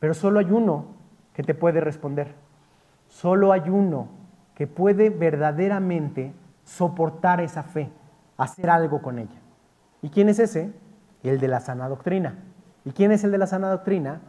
[0.00, 0.86] Pero solo hay uno
[1.32, 2.34] que te puede responder.
[3.08, 4.08] Solo hay uno
[4.54, 7.90] que puede verdaderamente soportar esa fe,
[8.36, 9.40] hacer algo con ella.
[10.02, 10.72] ¿Y quién es ese?
[11.22, 12.34] El de la sana doctrina.
[12.84, 14.20] ¿Y quién es el de la sana doctrina?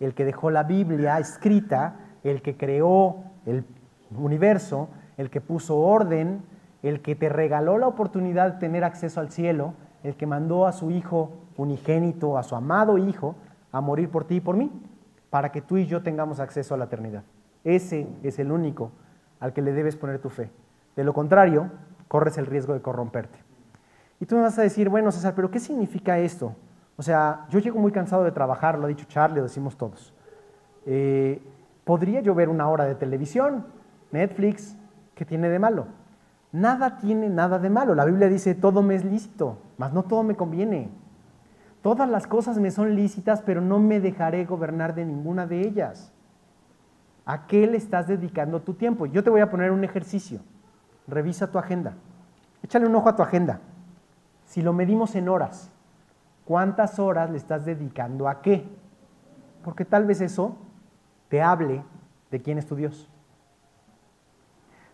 [0.00, 3.64] El que dejó la Biblia escrita, el que creó el
[4.16, 6.42] universo, el que puso orden,
[6.82, 10.72] el que te regaló la oportunidad de tener acceso al cielo, el que mandó a
[10.72, 13.36] su Hijo unigénito, a su amado Hijo,
[13.72, 14.70] a morir por ti y por mí,
[15.30, 17.24] para que tú y yo tengamos acceso a la eternidad.
[17.64, 18.90] Ese es el único
[19.40, 20.50] al que le debes poner tu fe.
[20.96, 21.70] De lo contrario,
[22.08, 23.38] corres el riesgo de corromperte.
[24.20, 26.54] Y tú me vas a decir, bueno, César, pero ¿qué significa esto?
[26.96, 30.14] O sea, yo llego muy cansado de trabajar, lo ha dicho Charlie, lo decimos todos.
[30.86, 31.42] Eh,
[31.84, 33.66] ¿Podría yo ver una hora de televisión?
[34.12, 34.76] Netflix,
[35.14, 35.86] ¿qué tiene de malo?
[36.52, 37.94] Nada tiene nada de malo.
[37.94, 40.88] La Biblia dice, todo me es lícito, mas no todo me conviene.
[41.82, 46.12] Todas las cosas me son lícitas, pero no me dejaré gobernar de ninguna de ellas.
[47.26, 49.06] ¿A qué le estás dedicando tu tiempo?
[49.06, 50.40] Yo te voy a poner un ejercicio.
[51.08, 51.94] Revisa tu agenda.
[52.62, 53.60] Échale un ojo a tu agenda.
[54.46, 55.70] Si lo medimos en horas,
[56.44, 58.68] ¿cuántas horas le estás dedicando a qué?
[59.62, 60.56] Porque tal vez eso
[61.28, 61.82] te hable
[62.30, 63.08] de quién es tu Dios.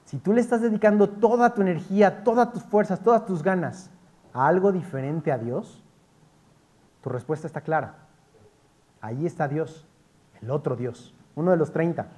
[0.04, 3.90] Si tú le estás dedicando toda tu energía, todas tus fuerzas, todas tus ganas
[4.32, 5.84] a algo diferente a Dios,
[7.00, 7.94] tu respuesta está clara.
[9.00, 9.86] Ahí está Dios,
[10.42, 12.08] el otro Dios, uno de los 30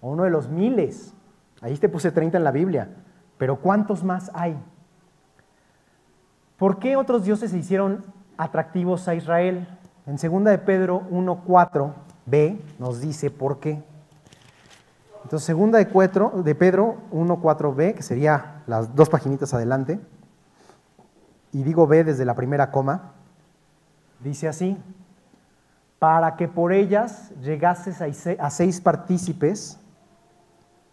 [0.00, 1.14] o uno de los miles.
[1.60, 2.88] Ahí te puse 30 en la Biblia,
[3.38, 4.56] pero ¿cuántos más hay?
[6.58, 8.04] ¿Por qué otros dioses se hicieron
[8.36, 9.66] atractivos a Israel?
[10.06, 13.82] En 2 de Pedro 1.4b nos dice por qué.
[15.24, 15.86] Entonces, segunda de,
[16.42, 19.98] de Pedro 1.4b, que sería las dos paginitas adelante,
[21.52, 23.12] y digo B desde la primera coma,
[24.20, 24.76] dice así,
[25.98, 28.02] para que por ellas llegases
[28.38, 29.78] a seis partícipes,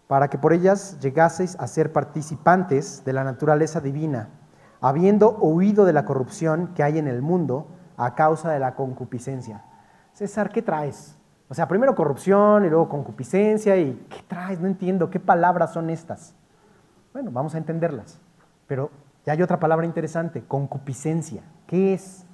[0.08, 4.30] para que por ellas llegaseis a ser participantes de la naturaleza divina,
[4.82, 7.68] habiendo huido de la corrupción que hay en el mundo
[7.98, 9.64] a causa de la concupiscencia.
[10.14, 11.16] César, ¿qué traes?
[11.48, 14.60] O sea, primero corrupción y luego concupiscencia y ¿qué traes?
[14.60, 16.34] No entiendo, ¿qué palabras son estas?
[17.14, 18.20] Bueno, vamos a entenderlas.
[18.68, 18.90] Pero
[19.26, 21.44] ya hay otra palabra interesante, concupiscencia.
[21.68, 22.26] ¿Qué es?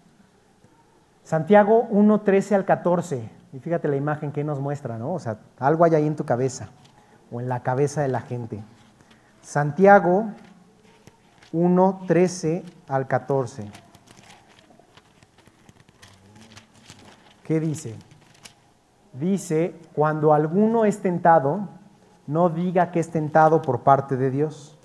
[1.24, 3.30] Santiago 1, 13 al 14.
[3.54, 5.14] Y fíjate la imagen que nos muestra, ¿no?
[5.14, 6.70] O sea, algo hay ahí en tu cabeza
[7.32, 8.64] o en la cabeza de la gente.
[9.42, 10.28] Santiago
[11.52, 13.72] 1, 13 al 14.
[17.44, 17.96] ¿Qué dice?
[19.14, 21.70] Dice, cuando alguno es tentado,
[22.28, 24.78] no diga que es tentado por parte de Dios.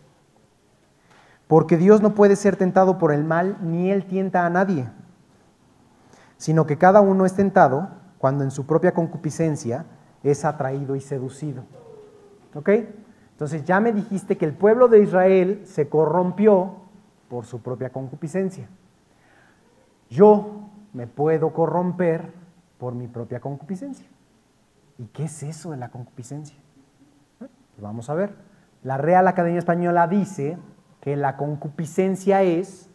[1.49, 4.89] Porque Dios no puede ser tentado por el mal, ni Él tienta a nadie,
[6.37, 9.85] sino que cada uno es tentado cuando en su propia concupiscencia
[10.23, 11.65] es atraído y seducido.
[12.55, 12.71] ¿Ok?
[13.43, 16.76] Entonces ya me dijiste que el pueblo de Israel se corrompió
[17.28, 18.68] por su propia concupiscencia.
[20.09, 22.32] Yo me puedo corromper
[22.78, 24.07] por mi propia concupiscencia.
[24.97, 26.57] ¿Y qué es eso de la concupiscencia?
[27.40, 28.32] Pues vamos a ver.
[28.84, 30.57] La Real Academia Española dice
[31.01, 32.90] que la concupiscencia es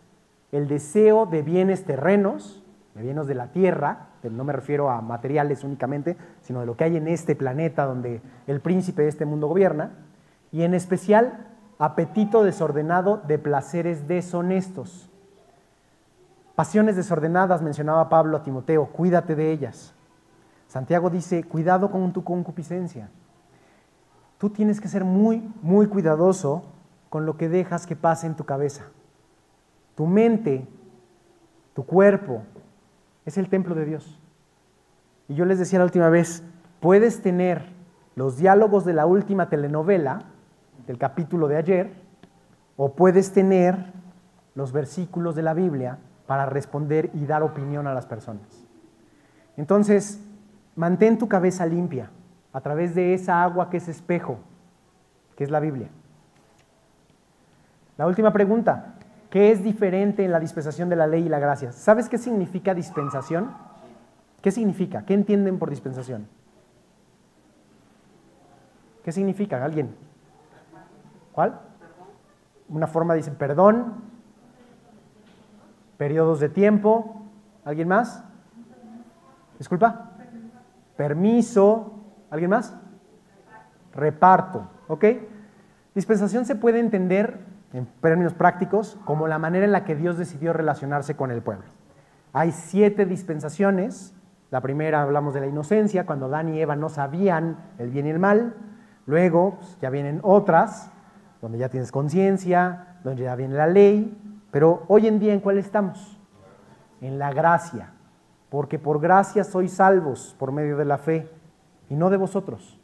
[0.53, 2.63] el deseo de bienes terrenos,
[2.95, 6.85] de bienes de la tierra, no me refiero a materiales únicamente, sino de lo que
[6.85, 10.06] hay en este planeta donde el príncipe de este mundo gobierna,
[10.51, 11.47] y en especial
[11.79, 15.09] apetito desordenado de placeres deshonestos.
[16.55, 19.93] Pasiones desordenadas, mencionaba Pablo a Timoteo, cuídate de ellas.
[20.67, 23.09] Santiago dice, cuidado con tu concupiscencia.
[24.37, 26.63] Tú tienes que ser muy, muy cuidadoso
[27.09, 28.85] con lo que dejas que pase en tu cabeza.
[29.95, 30.67] Tu mente,
[31.73, 32.43] tu cuerpo,
[33.25, 34.19] es el templo de Dios.
[35.27, 36.43] Y yo les decía la última vez,
[36.79, 37.65] puedes tener
[38.15, 40.23] los diálogos de la última telenovela,
[40.87, 41.93] del capítulo de ayer,
[42.75, 43.93] o puedes tener
[44.55, 48.65] los versículos de la Biblia para responder y dar opinión a las personas.
[49.55, 50.19] Entonces,
[50.75, 52.09] mantén tu cabeza limpia
[52.53, 54.39] a través de esa agua que es espejo,
[55.35, 55.89] que es la Biblia.
[57.97, 58.97] La última pregunta,
[59.29, 61.71] ¿Qué es diferente en la dispensación de la ley y la gracia?
[61.73, 63.51] ¿Sabes qué significa dispensación?
[64.41, 65.05] ¿Qué significa?
[65.05, 66.27] ¿Qué entienden por dispensación?
[69.03, 69.63] ¿Qué significa?
[69.63, 69.95] ¿Alguien?
[71.37, 71.59] ¿Cuál?
[72.67, 73.93] Una forma dice perdón,
[75.95, 77.27] periodos de tiempo.
[77.63, 78.23] ¿Alguien más?
[79.59, 80.13] Disculpa.
[80.95, 81.93] Permiso.
[82.31, 82.75] ¿Alguien más?
[83.93, 84.67] Reparto.
[84.87, 85.05] ¿Ok?
[85.93, 87.39] Dispensación se puede entender
[87.71, 91.67] en términos prácticos, como la manera en la que Dios decidió relacionarse con el pueblo.
[92.33, 94.15] Hay siete dispensaciones.
[94.49, 98.09] La primera hablamos de la inocencia, cuando Adán y Eva no sabían el bien y
[98.09, 98.55] el mal.
[99.05, 100.91] Luego pues, ya vienen otras,
[101.41, 104.15] donde ya tienes conciencia, donde ya viene la ley.
[104.51, 106.17] Pero hoy en día, ¿en cuál estamos?
[107.01, 107.91] En la gracia.
[108.49, 111.29] Porque por gracia sois salvos por medio de la fe,
[111.89, 112.79] y no de vosotros,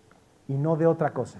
[0.47, 1.39] y no de otra cosa.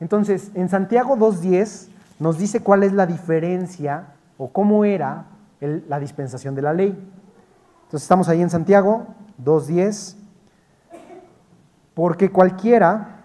[0.00, 1.88] Entonces, en Santiago 2.10
[2.18, 5.26] nos dice cuál es la diferencia o cómo era
[5.60, 6.88] la dispensación de la ley.
[7.84, 9.06] Entonces estamos ahí en Santiago
[9.42, 10.16] 2.10.
[11.94, 13.15] Porque cualquiera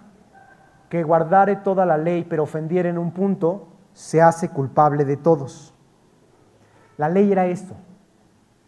[0.91, 5.73] que guardare toda la ley pero ofendiere en un punto, se hace culpable de todos.
[6.97, 7.75] La ley era esto.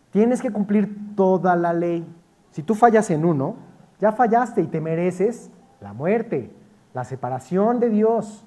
[0.10, 2.08] Tienes que cumplir toda la ley.
[2.52, 3.58] Si tú fallas en uno,
[4.00, 5.52] ya fallaste y te mereces
[5.82, 6.50] la muerte,
[6.94, 8.46] la separación de Dios.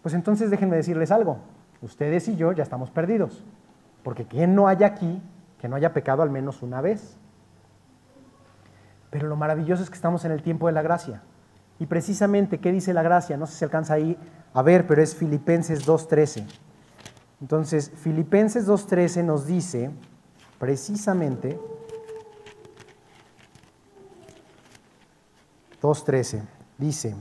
[0.00, 1.40] Pues entonces déjenme decirles algo.
[1.82, 3.44] Ustedes y yo ya estamos perdidos.
[4.02, 5.20] Porque quien no haya aquí,
[5.58, 7.18] que no haya pecado al menos una vez.
[9.10, 11.20] Pero lo maravilloso es que estamos en el tiempo de la gracia.
[11.82, 13.36] Y precisamente, ¿qué dice la gracia?
[13.36, 14.16] No sé si se alcanza ahí
[14.54, 16.46] a ver, pero es Filipenses 2.13.
[17.40, 19.90] Entonces, Filipenses 2.13 nos dice
[20.60, 21.58] precisamente
[25.82, 26.42] 2.13.
[26.78, 27.16] Dice,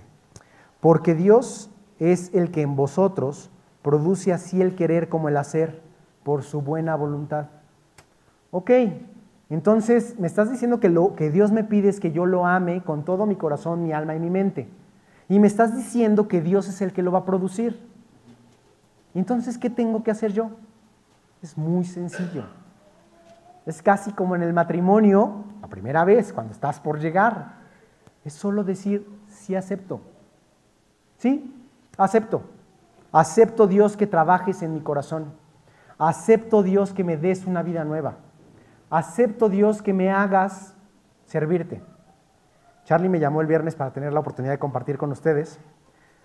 [0.80, 3.49] porque Dios es el que en vosotros
[3.82, 5.82] produce así el querer como el hacer
[6.22, 7.47] por su buena voluntad.
[8.51, 8.70] Ok,
[9.54, 12.84] entonces me estás diciendo que lo que Dios me pide es que yo lo ame
[12.84, 14.70] con todo mi corazón, mi alma y mi mente.
[15.28, 17.80] Y me estás diciendo que Dios es el que lo va a producir.
[19.14, 20.52] Entonces, ¿qué tengo que hacer yo?
[21.41, 22.45] Es muy sencillo.
[23.66, 27.56] Es casi como en el matrimonio, la primera vez, cuando estás por llegar.
[28.24, 29.99] Es solo decir, sí acepto.
[31.18, 31.54] ¿Sí?
[31.97, 32.43] Acepto.
[33.12, 35.34] Acepto Dios que trabajes en mi corazón.
[35.97, 38.16] Acepto Dios que me des una vida nueva.
[38.91, 40.75] Acepto Dios que me hagas
[41.23, 41.81] servirte.
[42.83, 45.61] Charlie me llamó el viernes para tener la oportunidad de compartir con ustedes.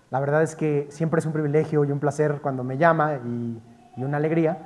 [0.09, 3.61] La verdad es que siempre es un privilegio y un placer cuando me llama y,
[3.95, 4.57] una alegría.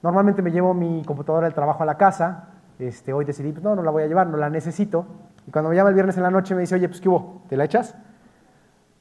[0.00, 2.50] Normalmente me llevo mi computadora del trabajo a la casa.
[2.78, 5.04] Este, hoy decidí, pues no, no la voy a llevar, no la necesito.
[5.46, 7.42] Y cuando me llama el viernes en la noche me dice, oye, pues ¿qué hubo?
[7.48, 7.96] ¿Te la echas?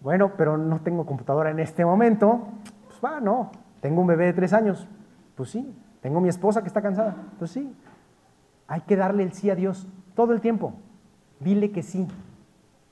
[0.01, 2.47] Bueno, pero no tengo computadora en este momento.
[2.87, 3.51] Pues va, no.
[3.79, 4.87] Tengo un bebé de tres años.
[5.35, 5.71] Pues sí.
[6.01, 7.15] Tengo mi esposa que está cansada.
[7.37, 7.75] Pues sí.
[8.69, 10.73] Hay que darle el sí a Dios todo el tiempo.
[11.39, 12.07] Dile que sí.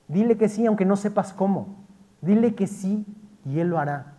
[0.07, 1.75] Dile que sí, aunque no sepas cómo.
[2.19, 3.05] Dile que sí
[3.45, 4.15] y Él lo hará.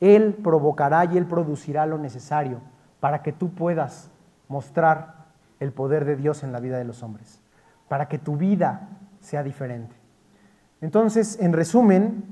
[0.00, 2.60] Él provocará y Él producirá lo necesario
[3.00, 4.10] para que tú puedas
[4.48, 5.24] mostrar
[5.58, 7.40] el poder de Dios en la vida de los hombres,
[7.88, 8.88] para que tu vida
[9.20, 9.96] sea diferente.
[10.82, 12.24] Entonces, en resumen,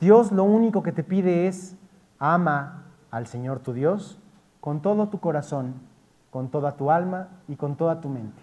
[0.00, 1.76] Dios lo único que te pide es
[2.18, 4.18] ama al Señor tu Dios
[4.60, 5.74] con todo tu corazón,
[6.30, 8.40] con toda tu alma y con toda tu mente.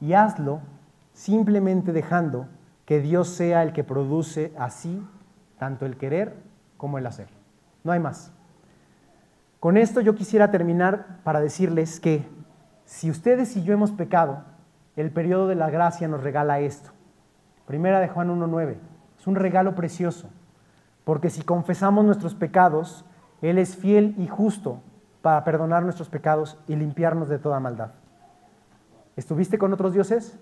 [0.00, 0.60] Y hazlo
[1.12, 2.46] simplemente dejando
[2.86, 5.02] que Dios sea el que produce así
[5.58, 6.34] tanto el querer
[6.76, 7.28] como el hacer.
[7.84, 8.32] No hay más.
[9.60, 12.28] Con esto yo quisiera terminar para decirles que
[12.84, 14.42] si ustedes y yo hemos pecado,
[14.96, 16.90] el periodo de la gracia nos regala esto.
[17.66, 18.76] Primera de Juan 1.9.
[19.18, 20.28] Es un regalo precioso,
[21.04, 23.04] porque si confesamos nuestros pecados,
[23.40, 24.80] Él es fiel y justo
[25.22, 27.92] para perdonar nuestros pecados y limpiarnos de toda maldad.
[29.16, 30.38] ¿Estuviste con otros dioses?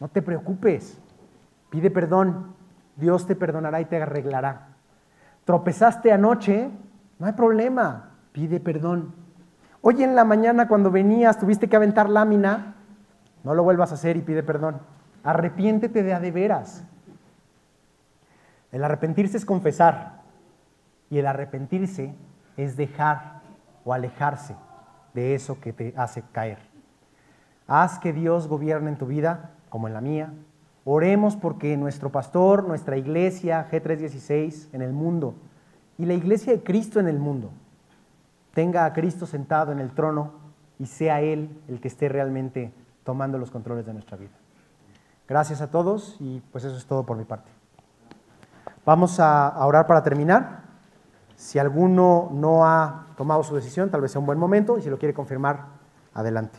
[0.00, 0.98] No te preocupes,
[1.70, 2.54] pide perdón,
[2.96, 4.68] Dios te perdonará y te arreglará.
[5.44, 6.70] ¿Tropezaste anoche?
[7.18, 9.14] No hay problema, pide perdón.
[9.82, 12.74] Hoy en la mañana cuando venías tuviste que aventar lámina,
[13.42, 14.80] no lo vuelvas a hacer y pide perdón.
[15.22, 16.84] Arrepiéntete de a de veras.
[18.72, 20.22] El arrepentirse es confesar
[21.10, 22.14] y el arrepentirse
[22.56, 23.33] es dejar
[23.84, 24.56] o alejarse
[25.12, 26.58] de eso que te hace caer.
[27.66, 30.32] Haz que Dios gobierne en tu vida como en la mía.
[30.84, 35.34] Oremos porque nuestro pastor, nuestra iglesia G316 en el mundo
[35.96, 37.50] y la iglesia de Cristo en el mundo
[38.52, 40.32] tenga a Cristo sentado en el trono
[40.78, 42.72] y sea Él el que esté realmente
[43.04, 44.32] tomando los controles de nuestra vida.
[45.26, 47.50] Gracias a todos y pues eso es todo por mi parte.
[48.84, 50.63] Vamos a, orar para terminar.
[51.44, 54.88] Si alguno no ha tomado su decisión, tal vez sea un buen momento y si
[54.88, 55.66] lo quiere confirmar,
[56.14, 56.58] adelante.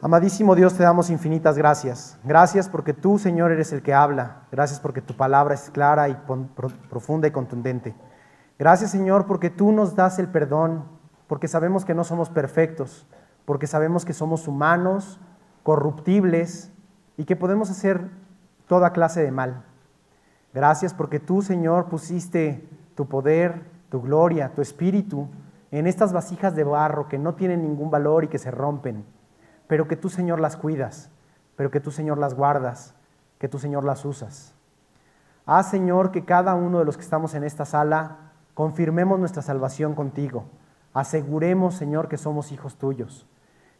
[0.00, 2.16] Amadísimo Dios, te damos infinitas gracias.
[2.24, 4.44] Gracias porque tú, Señor, eres el que habla.
[4.50, 6.16] Gracias porque tu palabra es clara y
[6.88, 7.94] profunda y contundente.
[8.58, 10.84] Gracias, Señor, porque tú nos das el perdón,
[11.26, 13.06] porque sabemos que no somos perfectos,
[13.44, 15.20] porque sabemos que somos humanos,
[15.62, 16.72] corruptibles,
[17.18, 18.08] y que podemos hacer
[18.66, 19.62] toda clase de mal.
[20.54, 22.66] Gracias porque tú, Señor, pusiste
[22.98, 25.28] tu poder tu gloria, tu espíritu
[25.70, 29.04] en estas vasijas de barro que no tienen ningún valor y que se rompen,
[29.68, 31.08] pero que tú, Señor, las cuidas,
[31.54, 32.96] pero que tú, Señor, las guardas,
[33.38, 34.52] que tú, Señor, las usas.
[35.46, 39.94] Haz, Señor, que cada uno de los que estamos en esta sala confirmemos nuestra salvación
[39.94, 40.46] contigo.
[40.92, 43.28] Aseguremos, Señor, que somos hijos tuyos.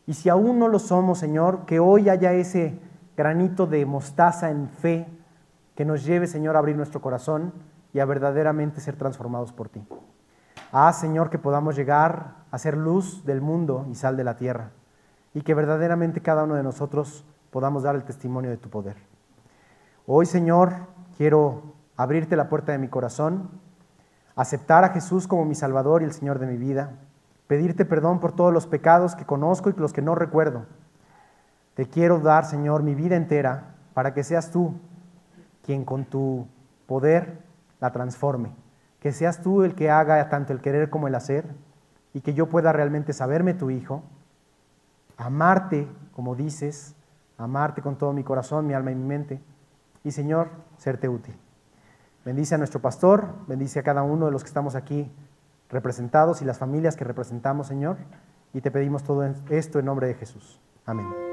[0.06, 2.78] Y si aún no lo somos, Señor, que hoy haya ese
[3.16, 5.08] granito de mostaza en fe
[5.74, 7.52] que nos lleve, Señor, a abrir nuestro corazón
[7.92, 9.86] y a verdaderamente ser transformados por ti.
[10.72, 14.70] Haz, Señor, que podamos llegar a ser luz del mundo y sal de la tierra,
[15.34, 18.96] y que verdaderamente cada uno de nosotros podamos dar el testimonio de tu poder.
[20.06, 20.72] Hoy, Señor,
[21.16, 23.50] quiero abrirte la puerta de mi corazón,
[24.36, 26.92] aceptar a Jesús como mi Salvador y el Señor de mi vida,
[27.46, 30.66] pedirte perdón por todos los pecados que conozco y los que no recuerdo.
[31.74, 34.74] Te quiero dar, Señor, mi vida entera para que seas tú
[35.64, 36.46] quien con tu
[36.86, 37.47] poder
[37.80, 38.52] la transforme.
[39.00, 41.46] Que seas tú el que haga tanto el querer como el hacer
[42.12, 44.02] y que yo pueda realmente saberme tu hijo,
[45.16, 46.96] amarte como dices,
[47.36, 49.40] amarte con todo mi corazón, mi alma y mi mente
[50.04, 51.36] y Señor, serte útil.
[52.24, 55.10] Bendice a nuestro pastor, bendice a cada uno de los que estamos aquí
[55.70, 57.96] representados y las familias que representamos, Señor,
[58.52, 60.60] y te pedimos todo esto en nombre de Jesús.
[60.86, 61.27] Amén.